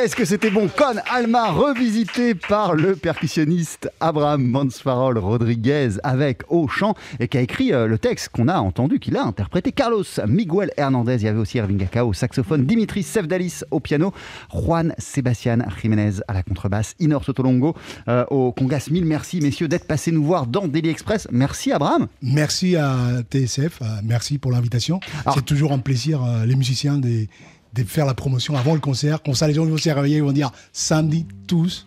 Qu'est-ce 0.00 0.16
que 0.16 0.24
c'était 0.24 0.48
bon? 0.48 0.66
Con 0.66 0.98
Alma 1.10 1.50
revisité 1.50 2.34
par 2.34 2.72
le 2.74 2.96
percussionniste 2.96 3.92
Abraham 4.00 4.42
Mansfarol 4.42 5.18
Rodriguez 5.18 5.90
avec 6.02 6.40
au 6.48 6.68
chant 6.68 6.94
et 7.18 7.28
qui 7.28 7.36
a 7.36 7.42
écrit 7.42 7.74
euh, 7.74 7.86
le 7.86 7.98
texte 7.98 8.30
qu'on 8.30 8.48
a 8.48 8.60
entendu, 8.60 8.98
qu'il 8.98 9.18
a 9.18 9.22
interprété. 9.22 9.72
Carlos 9.72 10.04
Miguel 10.26 10.70
Hernandez, 10.78 11.16
il 11.16 11.24
y 11.24 11.28
avait 11.28 11.38
aussi 11.38 11.58
Irving 11.58 11.76
Gaka 11.76 12.06
au 12.06 12.14
saxophone, 12.14 12.64
Dimitri 12.64 13.02
Sevdalis 13.02 13.60
au 13.70 13.78
piano, 13.78 14.14
Juan 14.50 14.94
Sebastián 14.96 15.66
Jiménez 15.82 16.22
à 16.28 16.32
la 16.32 16.42
contrebasse, 16.44 16.94
Inor 16.98 17.22
Sotolongo 17.22 17.76
euh, 18.08 18.24
au 18.30 18.52
congas. 18.52 18.88
Mille 18.90 19.04
merci 19.04 19.42
messieurs 19.42 19.68
d'être 19.68 19.86
passés 19.86 20.12
nous 20.12 20.24
voir 20.24 20.46
dans 20.46 20.66
Daily 20.66 20.88
Express. 20.88 21.28
Merci 21.30 21.72
Abraham. 21.72 22.06
Merci 22.22 22.74
à 22.74 23.20
TSF, 23.30 23.82
euh, 23.82 23.84
merci 24.02 24.38
pour 24.38 24.50
l'invitation. 24.50 24.98
C'est 25.34 25.44
toujours 25.44 25.72
un 25.72 25.78
plaisir, 25.78 26.24
euh, 26.24 26.46
les 26.46 26.56
musiciens, 26.56 26.96
de, 26.96 27.26
de 27.74 27.84
faire 27.84 28.06
la 28.06 28.14
promotion 28.14 28.56
avant 28.56 28.74
le 28.74 28.80
concert. 28.80 29.22
Comme 29.22 29.34
ça, 29.34 29.46
les 29.46 29.54
gens 29.54 29.64
vont 29.64 29.76
se 29.76 29.90
réveiller, 29.90 30.16
ils 30.16 30.22
vont 30.22 30.32
dire 30.32 30.50
samedi 30.72 31.26
tous 31.46 31.86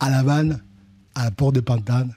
à 0.00 0.10
la 0.10 0.22
vanne, 0.22 0.62
à 1.14 1.24
la 1.24 1.30
porte 1.30 1.54
de 1.54 1.60
Pantane. 1.60 2.14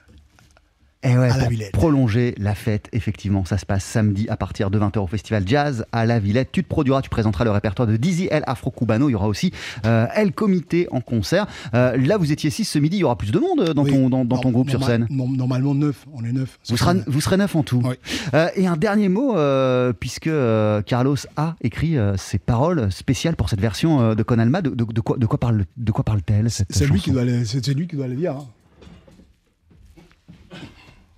Et 1.04 1.16
ouais, 1.18 1.28
à 1.30 1.36
la 1.36 1.42
pour 1.44 1.48
Villette. 1.50 1.72
prolonger 1.72 2.34
la 2.38 2.54
fête, 2.54 2.88
effectivement, 2.92 3.44
ça 3.44 3.58
se 3.58 3.66
passe 3.66 3.84
samedi 3.84 4.26
à 4.28 4.36
partir 4.36 4.70
de 4.70 4.78
20h 4.78 4.98
au 5.00 5.06
Festival 5.08 5.42
Jazz 5.46 5.84
à 5.90 6.06
la 6.06 6.18
Villette. 6.20 6.50
Tu 6.52 6.62
te 6.62 6.68
produiras, 6.68 7.02
tu 7.02 7.10
présenteras 7.10 7.44
le 7.44 7.50
répertoire 7.50 7.88
de 7.88 7.96
Dizzy 7.96 8.28
El 8.30 8.44
Afro 8.46 8.70
Cubano. 8.70 9.08
Il 9.08 9.12
y 9.12 9.14
aura 9.16 9.26
aussi 9.26 9.52
euh, 9.84 10.06
El 10.14 10.32
Comité 10.32 10.86
en 10.92 11.00
concert. 11.00 11.46
Euh, 11.74 11.96
là, 11.96 12.16
vous 12.18 12.30
étiez 12.30 12.50
6 12.50 12.64
ce 12.64 12.78
midi, 12.78 12.98
il 12.98 13.00
y 13.00 13.04
aura 13.04 13.18
plus 13.18 13.32
de 13.32 13.38
monde 13.40 13.72
dans 13.74 13.82
Oui. 13.82 13.90
ton, 13.90 14.08
dans, 14.10 14.24
dans 14.24 14.38
ton 14.38 14.50
groupe 14.52 14.70
sur 14.70 14.84
scène. 14.84 15.06
norm- 15.10 15.34
Normalement 15.36 15.74
neuf, 15.74 16.06
on 16.12 16.24
est 16.24 16.32
neuf. 16.32 16.58
Vous 16.68 16.76
serez, 16.76 16.94
vous 17.06 17.20
serez 17.20 17.36
neuf 17.36 17.56
en 17.56 17.62
tout. 17.64 17.82
Oui. 17.84 17.94
Euh, 18.34 18.48
et 18.54 18.66
un 18.68 18.76
dernier 18.76 19.08
mot, 19.08 19.36
euh, 19.36 19.92
puisque 19.92 20.28
euh, 20.28 20.82
Carlos 20.82 21.16
a 21.36 21.56
écrit 21.62 21.98
euh, 21.98 22.16
ses 22.16 22.38
paroles 22.38 22.92
spéciales 22.92 23.34
pour 23.34 23.48
cette 23.48 23.60
version 23.60 24.00
euh, 24.00 24.14
de 24.14 24.22
Conalma. 24.22 24.62
De, 24.62 24.70
de- 24.70 24.84
de 24.84 25.00
quoi, 25.00 25.16
de 25.16 25.26
quoi 25.26 25.40
parle, 25.40 25.64
de 25.76 25.90
quoi 25.92 26.04
parle-t-elle 26.04 26.50
cette 26.50 26.68
C'est 26.72 26.86
lui, 26.86 27.00
qui 27.00 27.10
doit 27.10 27.24
le- 27.24 27.44
c'est 27.44 27.64
c'est 27.64 27.74
lui 27.74 27.86
qui 27.88 27.96
doit 27.96 28.06
le 28.08 28.14
dire. 28.14 28.32
hein. 28.36 28.46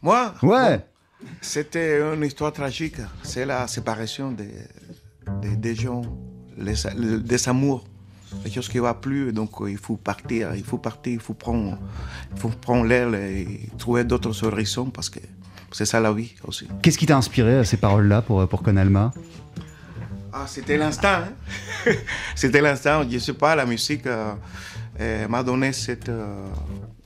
Moi? 0.04 0.34
Ouais. 0.42 0.76
bon, 0.78 0.82
C'était 1.40 1.98
une 2.14 2.22
histoire 2.24 2.52
tragique. 2.52 2.96
C'est 3.22 3.46
la 3.46 3.66
séparation 3.66 4.30
des, 4.32 4.52
des, 5.42 5.56
des 5.56 5.74
gens, 5.74 6.02
les, 6.58 6.74
les- 6.96 7.18
des 7.18 7.48
amours. 7.48 7.84
Les 8.44 8.50
choses 8.50 8.68
qui 8.68 8.78
ne 8.78 8.82
vont 8.82 8.94
plus, 8.94 9.32
donc 9.32 9.50
euh, 9.60 9.70
il 9.70 9.78
faut 9.78 9.96
partir, 9.96 10.54
il 10.56 10.64
faut 10.64 10.76
partir, 10.78 11.12
il 11.14 11.20
faut 11.20 11.34
prendre, 11.34 11.78
il 12.34 12.38
faut 12.40 12.48
prendre 12.48 12.84
l'air 12.84 13.14
et 13.14 13.68
trouver 13.78 14.02
d'autres 14.04 14.44
horizons 14.44 14.90
parce 14.90 15.08
que 15.08 15.20
c'est 15.70 15.86
ça 15.86 16.00
la 16.00 16.12
vie 16.12 16.34
aussi. 16.44 16.66
Qu'est-ce 16.82 16.98
qui 16.98 17.06
t'a 17.06 17.16
inspiré 17.16 17.52
euh, 17.52 17.64
ces 17.64 17.76
paroles-là 17.76 18.22
pour, 18.22 18.46
pour 18.48 18.62
Conalma? 18.64 19.12
Ah, 20.32 20.46
c'était 20.48 20.76
l'instant. 20.76 21.18
hein? 21.86 21.92
c'était 22.34 22.60
l'instant. 22.60 23.04
Je 23.08 23.14
ne 23.14 23.18
sais 23.20 23.34
pas, 23.34 23.54
la 23.54 23.64
musique 23.66 24.04
euh, 24.08 24.34
euh, 25.00 25.28
m'a 25.28 25.44
donné 25.44 25.72
cette, 25.72 26.08
euh, 26.08 26.48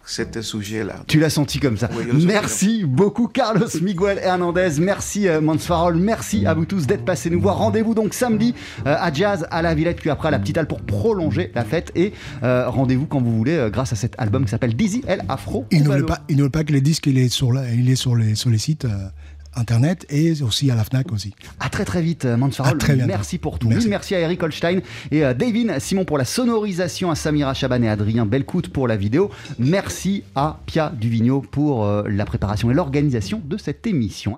cet 0.09 0.41
sujet-là. 0.43 0.97
Tu 1.07 1.21
l'as 1.21 1.31
senti 1.31 1.59
comme 1.61 1.77
ça. 1.77 1.89
Oui, 1.97 2.25
merci 2.27 2.85
beaucoup 2.85 3.27
Carlos 3.29 3.67
Miguel 3.83 4.19
Hernandez, 4.23 4.71
merci 4.81 5.29
euh, 5.29 5.41
Mansfarol, 5.41 5.97
merci 5.97 6.47
à 6.47 6.55
vous 6.55 6.65
tous 6.65 6.87
d'être 6.87 7.05
passés 7.05 7.31
nous 7.31 7.41
voir. 7.41 7.57
Rendez-vous 7.59 7.95
donc 7.95 8.15
samedi 8.15 8.55
euh, 8.87 8.95
à 8.99 9.13
Jazz 9.13 9.47
à 9.51 9.63
la 9.63 9.75
Villette, 9.75 9.99
puis 10.01 10.11
après 10.11 10.29
à 10.29 10.31
la 10.31 10.39
Petite 10.39 10.57
Halle 10.59 10.67
pour 10.67 10.81
prolonger 10.81 11.53
la 11.55 11.65
fête. 11.65 11.93
Et 11.95 12.13
euh, 12.43 12.69
rendez-vous 12.69 13.07
quand 13.07 13.21
vous 13.21 13.37
voulez 13.37 13.57
euh, 13.57 13.71
grâce 13.71 13.93
à 13.93 13.97
cet 13.97 14.15
album 14.19 14.45
qui 14.45 14.51
s'appelle 14.51 14.75
Dizzy 14.75 15.03
El 15.07 15.23
Afro. 15.29 15.67
Il 15.71 15.85
n'oublie 15.85 16.03
pas, 16.05 16.21
pas 16.53 16.65
que 16.65 16.73
le 16.73 16.81
disque, 16.81 17.07
il 17.07 17.19
est 17.19 17.29
sur, 17.29 17.53
la- 17.53 17.71
il 17.73 17.91
est 17.91 17.97
sur, 17.97 18.17
les, 18.17 18.35
sur 18.35 18.51
les 18.51 18.59
sites 18.59 18.85
euh, 18.87 19.09
internet 19.55 20.07
et 20.11 20.43
aussi 20.43 20.71
à 20.71 20.75
la 20.75 20.85
FNAC 20.85 21.13
aussi. 21.13 21.35
À 21.61 21.69
très 21.69 21.85
très 21.85 22.03
vite, 22.03 22.25
euh, 22.25 22.37
Mansfarol. 22.37 22.79
Merci 23.07 23.39
pour 23.39 23.59
tout. 23.59 23.69
Merci. 23.89 24.15
À 24.15 24.21
Eric 24.21 24.43
Holstein 24.43 24.81
et 25.11 25.25
à 25.25 25.35
Davin 25.35 25.79
Simon 25.79 26.05
pour 26.05 26.19
la 26.19 26.25
sonorisation, 26.25 27.11
à 27.11 27.15
Samira 27.15 27.55
Chaban 27.55 27.83
et 27.83 27.89
Adrien 27.89 28.27
Belcout 28.27 28.69
pour 28.69 28.89
la 28.89 28.97
vidéo. 28.97 29.31
Merci 29.59 30.25
à 30.35 30.61
Pia 30.67 30.93
Duvigneau 30.95 31.41
pour 31.41 31.85
euh, 31.85 32.05
la 32.09 32.25
préparation 32.25 32.71
et 32.71 32.75
l'organisation 32.75 33.41
de 33.45 33.57
cette 33.57 33.87
émission. 33.87 34.37